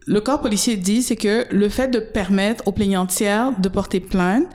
[0.06, 4.00] le, corps policier dit, c'est que le fait de permettre aux plaignants tiers de porter
[4.00, 4.46] plainte,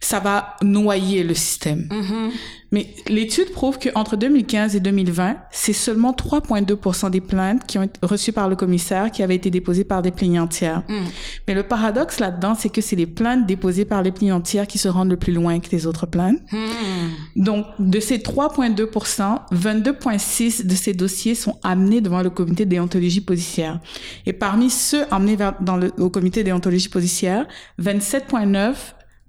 [0.00, 1.88] ça va noyer le système.
[1.90, 2.30] Mhm.
[2.72, 7.98] Mais l'étude prouve qu'entre 2015 et 2020, c'est seulement 3,2% des plaintes qui ont été
[8.02, 10.82] reçues par le commissaire qui avaient été déposées par des plaignants tiers.
[10.88, 11.06] Mm.
[11.48, 14.78] Mais le paradoxe là-dedans, c'est que c'est les plaintes déposées par les plaignants tiers qui
[14.78, 16.40] se rendent le plus loin que les autres plaintes.
[16.52, 17.42] Mm.
[17.42, 23.80] Donc, de ces 3,2 22,6 de ces dossiers sont amenés devant le comité déontologie policière.
[24.26, 27.46] Et parmi ceux amenés vers, dans le, au comité déontologie policière,
[27.80, 28.74] 27,9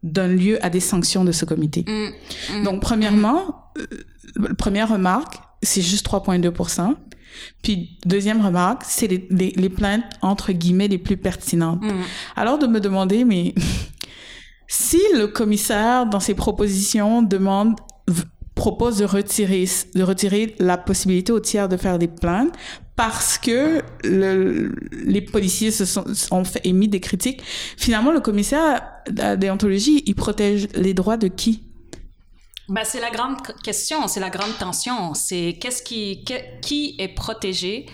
[0.04, 1.86] donnent lieu à des sanctions de ce comité.
[1.88, 2.64] Mm.
[2.64, 6.52] Donc, premièrement, euh, première remarque, c'est juste 3,2
[7.62, 11.82] Puis, deuxième remarque, c'est les, les, les plaintes, entre guillemets, les plus pertinentes.
[11.82, 12.02] Mm.
[12.36, 13.54] Alors, de me demander, mais
[14.68, 17.76] si le commissaire, dans ses propositions, demande
[18.56, 22.54] propose de retirer de retirer la possibilité aux tiers de faire des plaintes
[23.02, 27.42] parce que le, les policiers se sont ont émis des critiques.
[27.78, 28.84] Finalement, le commissaire
[29.18, 31.64] à déontologie, il protège les droits de qui?
[32.70, 35.16] Ben, c'est la grande question, c'est la grande tension.
[35.16, 36.24] C'est qu'est-ce qui,
[36.62, 37.88] qui est protégé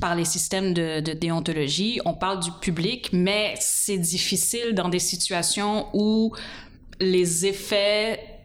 [0.00, 2.00] par les systèmes de, de déontologie?
[2.04, 6.34] On parle du public, mais c'est difficile dans des situations où
[6.98, 8.39] les effets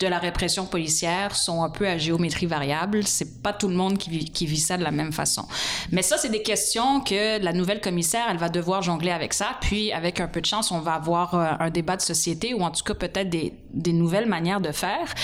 [0.00, 3.06] de la répression policière sont un peu à géométrie variable.
[3.06, 5.46] C'est pas tout le monde qui vit, ça de la même façon.
[5.92, 9.56] Mais ça, c'est des questions que la nouvelle commissaire, elle va devoir jongler avec ça.
[9.60, 12.62] Puis, avec un peu de chance, on va avoir euh, un débat de société ou
[12.62, 15.14] en tout cas peut-être des nouvelles manières de faire.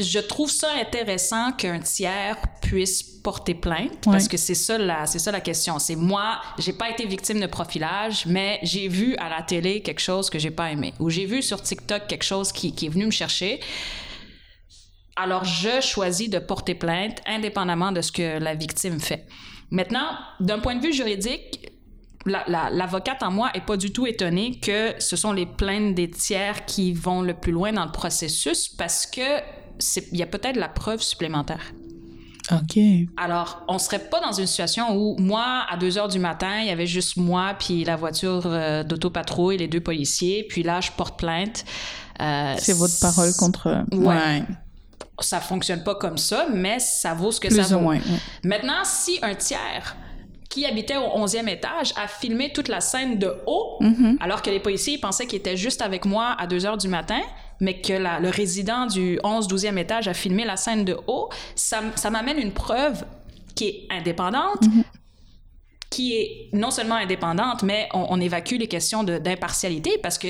[0.00, 5.18] Je trouve ça intéressant qu'un tiers puisse porter plainte parce que c'est ça la c'est
[5.18, 5.78] ça la question.
[5.80, 10.00] C'est moi, j'ai pas été victime de profilage, mais j'ai vu à la télé quelque
[10.00, 12.90] chose que j'ai pas aimé ou j'ai vu sur TikTok quelque chose qui, qui est
[12.90, 13.58] venu me chercher.
[15.16, 19.26] Alors je choisis de porter plainte indépendamment de ce que la victime fait.
[19.70, 20.08] Maintenant,
[20.38, 21.72] d'un point de vue juridique,
[22.24, 25.94] la- la- l'avocate en moi est pas du tout étonnée que ce sont les plaintes
[25.96, 29.40] des tiers qui vont le plus loin dans le processus parce que
[30.12, 31.72] il y a peut-être la preuve supplémentaire.
[32.50, 32.78] OK.
[33.18, 36.66] Alors, on serait pas dans une situation où moi, à 2 heures du matin, il
[36.66, 40.90] y avait juste moi puis la voiture euh, d'autopatrouille, les deux policiers, puis là, je
[40.92, 41.64] porte plainte.
[42.22, 43.84] Euh, C'est votre parole contre...
[43.92, 44.42] Ouais.
[45.20, 47.84] ça fonctionne pas comme ça, mais ça vaut ce que Plus ça ou vaut.
[47.84, 48.02] moins, ouais.
[48.44, 49.94] Maintenant, si un tiers
[50.48, 54.16] qui habitait au 11e étage a filmé toute la scène de haut, Mm-hmm.
[54.20, 56.88] alors que les policiers ils pensaient qu'il était juste avec moi à 2 heures du
[56.88, 57.20] matin,
[57.60, 61.80] mais que la- le résident du 11-12e étage a filmé la scène de haut, ça,
[61.96, 63.04] ça m'amène une preuve
[63.54, 64.84] qui est indépendante, Mm-hmm.
[65.90, 70.28] qui est non seulement indépendante, mais on, on évacue les questions d'impartialité parce que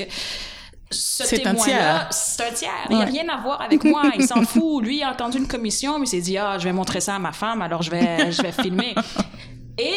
[0.91, 2.71] ce témoin-là, c'est un tiers.
[2.89, 3.11] Il n'a Ouais.
[3.11, 4.03] rien à voir avec moi.
[4.17, 4.83] Il s'en fout.
[4.83, 7.15] Lui, il a entendu une commission, mais il s'est dit, ah, je vais montrer ça
[7.15, 8.95] à ma femme, alors je vais, je vais filmer.
[9.77, 9.93] Et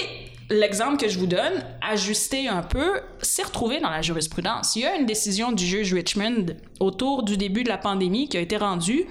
[0.53, 4.76] l'exemple que je vous donne, ajusté un peu, s'est retrouvé dans la jurisprudence.
[4.76, 6.46] Il y a une décision du juge Richmond
[6.80, 9.07] autour du début de la pandémie qui a été rendue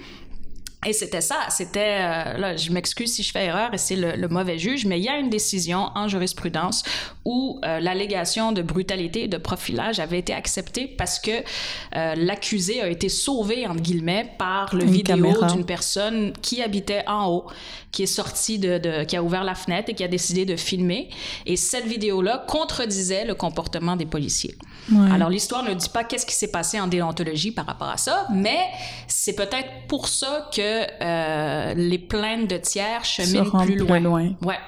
[0.84, 4.16] et c'était ça, c'était, euh, là, je m'excuse si je fais erreur et c'est le,
[4.16, 6.82] le mauvais juge, mais il y a une décision en jurisprudence
[7.24, 12.80] où euh, l'allégation de brutalité et de profilage avait été acceptée parce que euh, l'accusé
[12.82, 17.46] a été sauvé, entre guillemets, par le Une vidéo d'une personne qui habitait en haut,
[17.92, 20.56] qui est sortie de, de- qui a ouvert la fenêtre et qui a décidé de
[20.56, 21.10] filmer.
[21.46, 24.56] Et cette vidéo-là contredisait le comportement des policiers.
[24.90, 25.12] Ouais.
[25.12, 28.26] Alors, l'histoire ne dit pas qu'est-ce qui s'est passé en déontologie par rapport à ça,
[28.34, 28.58] mais
[29.06, 30.60] c'est peut-être pour ça que
[31.00, 34.00] euh, les plaintes de tiers cheminent plus loin.
[34.00, 34.30] loin.
[34.42, 34.58] Ouais.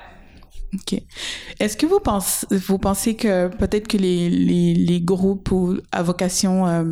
[0.74, 1.00] OK.
[1.60, 6.02] Est-ce que vous pensez, vous pensez que peut-être que les, les, les groupes ou à
[6.02, 6.84] vocation, euh,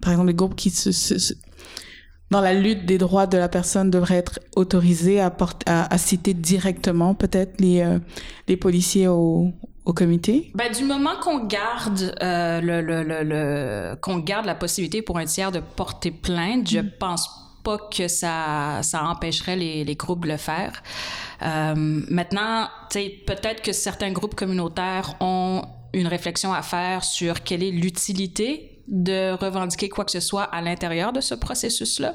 [0.00, 1.34] par exemple, les groupes qui se, se- se-
[2.30, 5.98] dans la lutte des droits de la personne devraient être autorisés à, porter, à, à
[5.98, 7.98] citer directement peut-être les, euh,
[8.48, 9.52] les policiers au,
[9.84, 10.50] au comité?
[10.54, 15.18] Ben, du moment qu'on garde euh, le, le, le, le- qu'on garde la possibilité pour
[15.18, 17.28] un tiers de porter plainte, je pense
[17.90, 20.82] que ça, empêcherait les, groupes de le faire.
[21.42, 25.62] Euh, maintenant, peut-être que certains groupes communautaires ont
[25.92, 30.60] une réflexion à faire sur quelle est l'utilité de revendiquer quoi que ce soit à
[30.60, 32.14] l'intérieur de ce processus-là.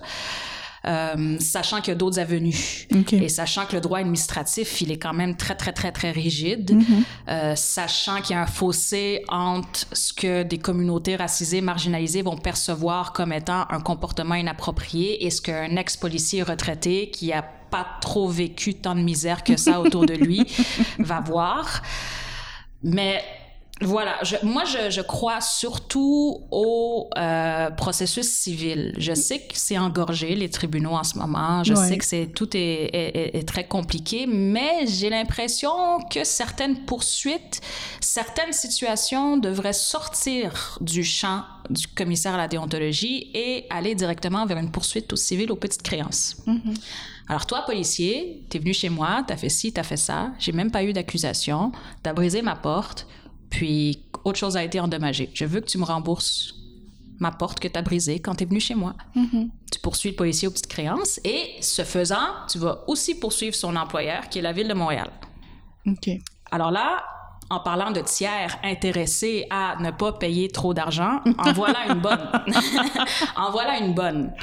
[0.88, 2.88] Euh, sachant qu'il y a d'autres avenues.
[2.96, 3.14] OK.
[3.14, 6.76] Et sachant que le droit administratif, il est quand même très, très, très, très rigide,
[7.30, 12.38] euh, sachant qu'il y a un fossé entre ce que des communautés racisées, marginalisées vont
[12.38, 18.28] percevoir comme étant un comportement inapproprié et ce qu'un ex-policier retraité qui a pas trop
[18.28, 20.46] vécu tant de misère que ça autour de lui
[21.00, 21.84] va voir.
[22.84, 23.24] Mais
[23.82, 28.94] voilà, je, moi, je, je crois surtout au euh, processus civil.
[28.98, 31.64] Je sais que c'est engorgé, les tribunaux en ce moment.
[31.64, 31.88] Je Ouais.
[31.88, 37.62] sais que c'est, tout est, est- est- très compliqué, mais j'ai l'impression que certaines poursuites,
[38.00, 44.58] certaines situations devraient sortir du champ du commissaire à la déontologie et aller directement vers
[44.58, 46.38] une poursuite au civil aux petites créances.
[47.28, 50.72] Alors toi, policier, t'es venu chez moi, t'as fait ci, t'as fait ça, j'ai même
[50.72, 51.72] pas eu d'accusation,
[52.04, 53.08] t'as brisé ma porte,
[53.52, 55.30] puis autre chose a été endommagée.
[55.36, 56.56] Je veux que tu me rembourses
[57.20, 58.96] ma porte que t'as brisée quand t'es venu chez moi.
[59.72, 63.76] Tu poursuis le policier aux petites créances et, ce faisant, tu vas aussi poursuivre son
[63.76, 65.12] employeur, qui est la ville de Montréal.
[65.86, 66.10] OK.
[66.50, 67.04] Alors là,
[67.52, 72.28] en parlant de tiers intéressés à ne pas payer trop d'argent, en voilà une bonne.
[73.36, 74.34] en voilà une bonne.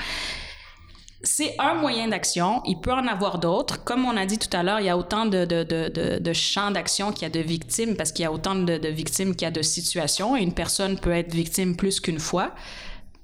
[1.24, 2.62] C'est un moyen d'action.
[2.64, 3.82] Il peut en avoir d'autres.
[3.82, 6.18] Comme on a dit tout à l'heure, il y a autant de, de, de, de,
[6.20, 9.34] de champs d'action qu'il y a de victimes parce qu'il y a autant de, victimes
[9.34, 10.36] qu'il y a de situations.
[10.36, 12.52] Une personne peut être victime plus qu'une fois.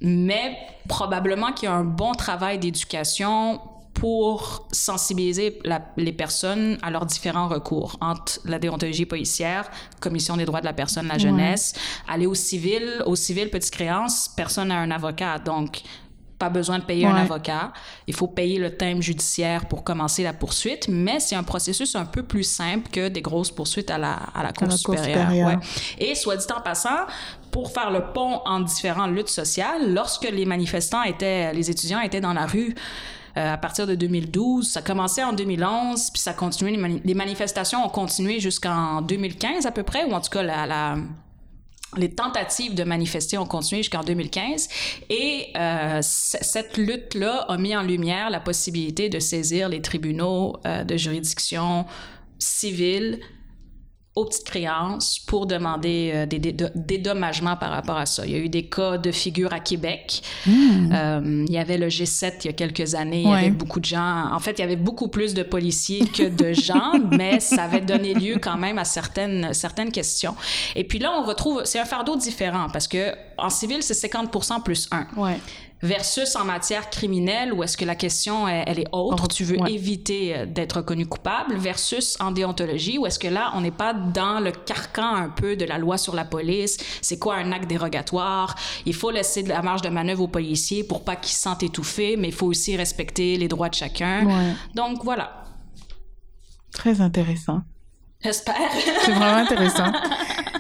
[0.01, 0.57] Mais
[0.89, 3.61] probablement qu'il y a un bon travail d'éducation
[3.95, 9.71] pour sensibiliser la- les personnes à leurs différents recours entre la déontologie policière,
[10.01, 11.75] commission des droits de la personne, la jeunesse,
[12.09, 15.83] aller au civil, au civil petite créance, personne n'a un avocat, donc
[16.39, 17.73] pas besoin de payer un avocat.
[18.07, 22.05] Il faut payer le thème judiciaire pour commencer la poursuite, mais c'est un processus un
[22.05, 25.21] peu plus simple que des grosses poursuites à la, à la Cour la Cour supérieure.
[25.31, 25.49] supérieure.
[25.49, 25.57] Ouais.
[25.99, 27.07] Et soit dit en passant,
[27.51, 32.21] pour faire le pont entre différentes luttes sociales, lorsque les manifestants étaient, les étudiants étaient
[32.21, 32.75] dans la rue,
[33.37, 37.15] euh, à partir de 2012, ça commençait en 2011, puis ça continuait, les, mani- les
[37.15, 40.97] manifestations ont continué jusqu'en 2015 à peu près, ou en tout cas la, la-
[41.97, 44.69] les tentatives de manifester ont continué jusqu'en 2015
[45.11, 50.85] et euh, cette lutte-là a mis en lumière la possibilité de saisir les tribunaux euh,
[50.85, 51.87] de juridiction
[52.39, 53.21] civile
[54.17, 58.25] aux petites créances pour demander euh, des dédo- dédommagements par rapport à ça.
[58.25, 60.23] Il y a eu des cas de figure à Québec.
[60.49, 63.23] Euh, il y avait le G7 il y a quelques années.
[63.23, 63.39] Il y Ouais.
[63.39, 64.29] avait beaucoup de gens.
[64.33, 67.81] En fait, il y avait beaucoup plus de policiers que de gens, mais ça avait
[67.81, 70.37] donné lieu quand même à certaines, certaines questions.
[70.77, 71.63] Et puis là, on retrouve...
[71.65, 75.07] C'est un fardeau différent parce que en civil, c'est 50% plus 1.
[75.17, 75.39] Ouais.
[75.85, 79.61] Versus en matière criminelle où est-ce que la question elle, elle est autre, tu veux
[79.61, 79.73] ouais.
[79.73, 83.93] éviter euh, d'être reconnu coupable versus en déontologie où est-ce que là on n'est pas
[83.93, 87.69] dans le carcan un peu de la loi sur la police, c'est quoi un acte
[87.69, 88.55] dérogatoire,
[88.87, 91.63] il faut laisser de la marge de manœuvre aux policiers pour pas qu'ils se sentent
[91.63, 94.25] étouffés, mais il faut aussi respecter les droits de chacun.
[94.25, 94.55] Ouais.
[94.75, 95.45] Donc voilà.
[96.73, 97.61] Très intéressant.
[98.23, 98.71] J'espère.
[99.05, 99.93] C'est vraiment intéressant.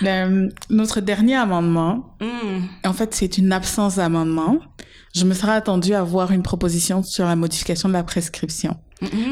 [0.00, 2.62] Le- notre dernier amendement, Hmm.
[2.84, 4.58] en fait, c'est une absence d'amendement.
[5.14, 8.76] Je me serais attendue à voir une proposition sur la modification de la prescription.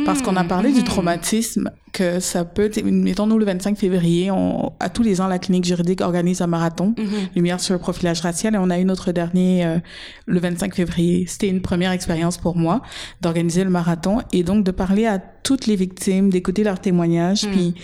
[0.04, 2.70] Parce qu'on a parlé du traumatisme, que ça peut...
[2.84, 6.46] Mettons, nous, le 25 février, on, à tous les ans, la clinique juridique organise un
[6.46, 6.94] marathon,
[7.34, 9.78] Lumière sur le profilage racial, et on a eu notre dernier euh,
[10.26, 11.26] le 25 février.
[11.28, 12.82] C'était une première expérience pour moi
[13.20, 17.46] d'organiser le marathon et donc de parler à toutes les victimes, d'écouter leurs témoignages.
[17.50, 17.74] Puis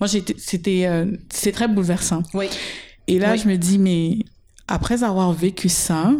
[0.00, 2.22] moi, c'était euh, c'est très bouleversant.
[2.34, 2.46] Oui.
[3.08, 3.38] Et là, Oui.
[3.38, 4.18] je me dis, mais
[4.68, 6.12] après avoir vécu ça,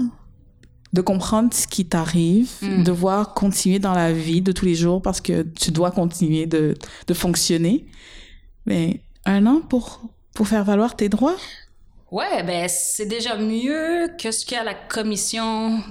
[0.92, 2.82] de comprendre ce qui t'arrive, Mm.
[2.84, 6.74] devoir continuer dans la vie de tous les jours parce que tu dois continuer de,
[7.06, 7.86] de fonctionner.
[8.66, 10.00] Mais un an pour,
[10.34, 11.36] pour faire valoir tes droits?
[12.10, 15.82] Ouais, ben c'est déjà mieux que ce qu'il y a à la commission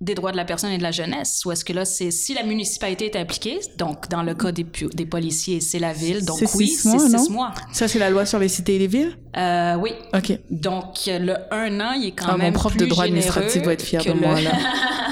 [0.00, 1.42] des droits de la personne et de la jeunesse.
[1.44, 4.64] Ou est-ce que là, c'est si la municipalité est impliquée, donc dans le cas des,
[4.64, 7.52] policiers, c'est la ville, donc oui, c'est six mois.
[7.72, 9.16] Ça, c'est la loi sur les cités et les villes?
[9.36, 9.92] Euh, oui.
[10.14, 10.38] OK.
[10.50, 13.62] Donc le un an, il est quand Ah, mon même prof plus de droit administratif
[13.62, 14.52] doit être fier de moi, là.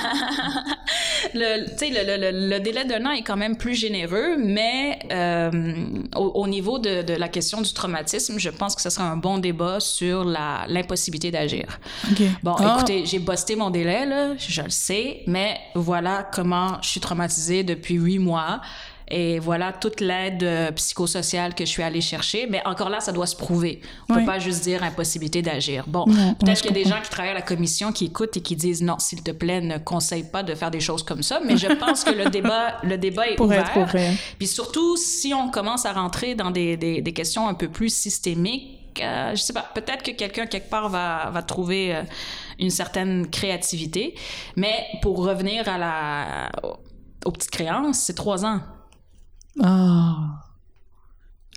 [1.37, 5.51] le, le, le, le, délai d'un an est quand même plus généreux, mais euh,
[6.16, 9.16] au, au niveau de, de la question du traumatisme, je pense que ce serait un
[9.16, 11.78] bon débat sur l'impossibilité d'agir.
[12.43, 16.89] Bon, Ah, écoutez, j'ai busté mon délai, là, je le sais, mais voilà comment je
[16.89, 18.61] suis traumatisée depuis huit mois.
[19.09, 22.46] Et voilà toute l'aide euh, psychosociale que je suis allée chercher.
[22.50, 23.80] Mais encore là, ça doit se prouver.
[24.09, 24.20] On Oui.
[24.20, 25.84] peut pas juste dire impossibilité d'agir.
[25.86, 28.40] Bon, peut-être qu'il y a des gens qui travaillent à la commission qui écoutent et
[28.40, 31.40] qui disent non, s'il te plaît, ne conseille pas de faire des choses comme ça.
[31.44, 33.61] Mais je pense que le débat, le débat est ouvert.
[33.68, 34.12] être ouvert.
[34.38, 37.94] Puis surtout, si on commence à rentrer dans des, des, des questions un peu plus
[37.94, 42.02] systémiques, euh, je sais pas, peut-être que quelqu'un quelque part va, va trouver euh,
[42.59, 44.14] une certaine créativité.
[44.57, 46.50] Mais pour revenir à la,
[47.24, 48.61] aux petites créances, c'est trois ans.
[49.62, 50.42] Ah.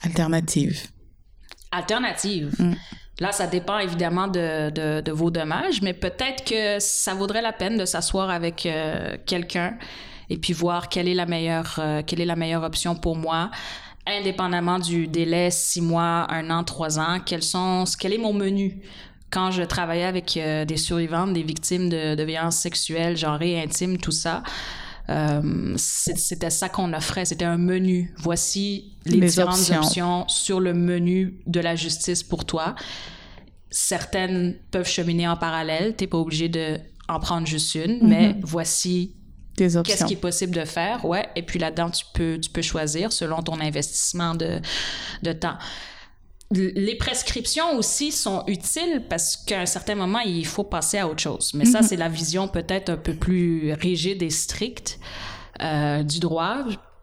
[0.04, 0.88] Alternative.
[1.72, 2.56] Alternative.
[2.58, 2.74] Mm.
[3.20, 7.52] Là, ça dépend évidemment de, de, de vos dommages, mais peut-être que ça vaudrait la
[7.52, 9.78] peine de s'asseoir avec euh, quelqu'un
[10.30, 13.52] et puis voir quelle est la meilleure, euh, quelle est la meilleure option pour moi,
[14.08, 17.20] indépendamment du délai six mois, un an, trois ans.
[17.26, 18.82] Quels sont, quel est mon menu?
[19.32, 23.98] Quand je travaillais avec euh, des survivantes, des victimes de, de violences sexuelles, genrées, intimes,
[23.98, 24.44] tout ça,
[25.10, 27.26] euh, c'était ça qu'on offrait.
[27.26, 28.14] C'était un menu.
[28.18, 29.82] Voici les, Les différentes options.
[29.82, 32.76] options sur le menu de la justice pour toi.
[33.72, 35.96] Certaines peuvent cheminer en parallèle.
[35.96, 39.16] T'es pas obligé de en prendre juste une, mais voici
[39.58, 41.28] qu'est-ce qui est possible de faire, ouais.
[41.36, 44.60] Et puis là-dedans, tu peux, tu peux choisir selon ton investissement de,
[45.24, 45.58] de temps.
[46.52, 51.22] Les prescriptions aussi sont utiles parce qu'à un certain moment, il faut passer à autre
[51.22, 51.52] chose.
[51.54, 55.00] Mais ça, c'est la vision peut-être un peu plus rigide et stricte
[55.62, 56.58] euh, du droit.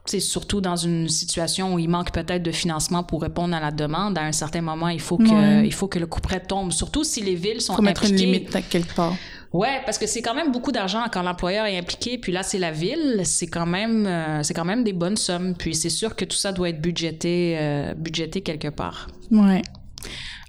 [0.04, 3.70] C'est surtout dans une situation où il manque peut-être de financement pour répondre à la
[3.70, 4.18] demande.
[4.18, 5.66] À un certain moment, il faut que, Ouais.
[5.66, 6.72] il faut que le couperet tombe.
[6.72, 8.26] Surtout si les villes sont Faut mettre une impliquées.
[8.32, 9.14] limite à quelque part.
[9.56, 12.58] Ouais, parce que c'est quand même beaucoup d'argent quand l'employeur est impliqué, puis là c'est
[12.58, 16.14] la ville, c'est quand même euh, c'est quand même des bonnes sommes, puis c'est sûr
[16.14, 19.06] que tout ça doit être budgété euh, budgété quelque part.
[19.30, 19.62] Ouais.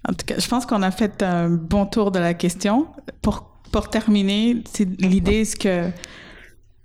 [0.08, 2.88] En tout cas, je pense qu'on a fait un bon tour de la question.
[3.22, 4.62] Pour, pour terminer,
[5.00, 5.90] l'idée, est-ce que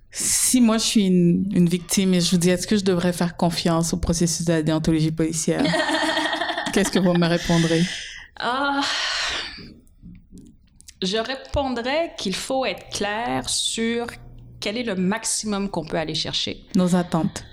[0.09, 3.11] si moi je suis une, une victime et je vous dis, est-ce que je devrais
[3.11, 5.63] faire confiance au processus de la déontologie policière?
[6.73, 7.83] Qu'est-ce que vous me répondrez?
[8.39, 8.81] Ah
[11.03, 14.07] je répondrais qu'il faut être clair sur
[14.59, 16.65] quel est le maximum qu'on peut aller chercher.
[16.75, 17.43] Nos attentes.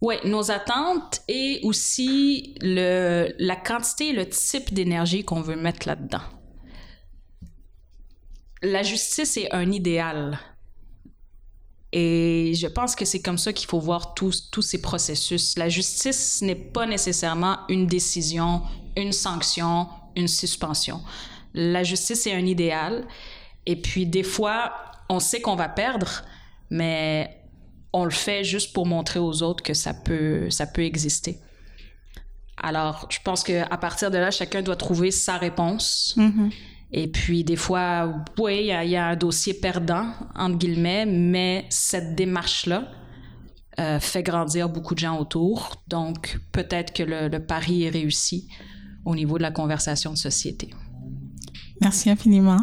[0.00, 5.88] Oui, nos attentes et aussi le, la quantité et le type d'énergie qu'on veut mettre
[5.88, 6.22] là-dedans.
[8.62, 10.38] La justice est un idéal.
[11.92, 15.56] Et je pense que c'est comme ça qu'il faut voir tous, tous ces processus.
[15.56, 18.62] La justice n'est pas nécessairement une décision,
[18.96, 21.00] une sanction, une suspension.
[21.54, 23.06] La justice est un idéal.
[23.66, 24.72] Et puis des fois,
[25.08, 26.24] on sait qu'on va perdre,
[26.70, 27.38] mais
[27.92, 31.38] on le fait juste pour montrer aux autres que ça peut, ça peut exister.
[32.56, 36.14] Alors, je pense qu'à partir de là, chacun doit trouver sa réponse.
[36.16, 36.50] Mhm.
[36.90, 41.66] Et puis, des fois, oui, il y, y a un dossier perdant, entre guillemets, mais
[41.68, 42.90] cette démarche-là
[43.78, 45.82] euh, fait grandir beaucoup de gens autour.
[45.86, 48.48] Donc, peut-être que le, le pari est réussi
[49.04, 50.70] au niveau de la conversation de société.
[51.80, 52.58] Merci infiniment.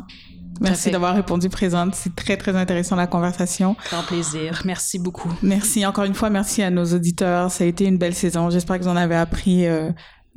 [0.61, 1.95] Merci d'avoir répondu présente.
[1.95, 3.75] C'est très, très intéressant la conversation.
[3.89, 4.61] Grand plaisir.
[4.65, 5.31] Merci beaucoup.
[5.41, 6.29] Merci encore une fois.
[6.29, 7.51] Merci à nos auditeurs.
[7.51, 8.49] Ça a été une belle saison.
[8.49, 9.91] J'espère que vous en avez appris euh,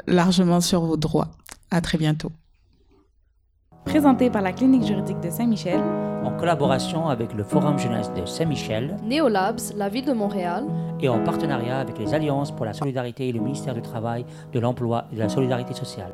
[0.06, 1.30] largement sur vos droits.
[1.70, 2.32] À très bientôt.
[3.84, 5.80] Présenté par la Clinique juridique de Saint-Michel,
[6.22, 10.66] en collaboration avec le Forum jeunesse de Saint-Michel, Neolabs, la ville de Montréal,
[11.00, 14.60] et en partenariat avec les Alliances pour la solidarité et le ministère du Travail, de
[14.60, 16.12] l'Emploi et de la Solidarité sociale.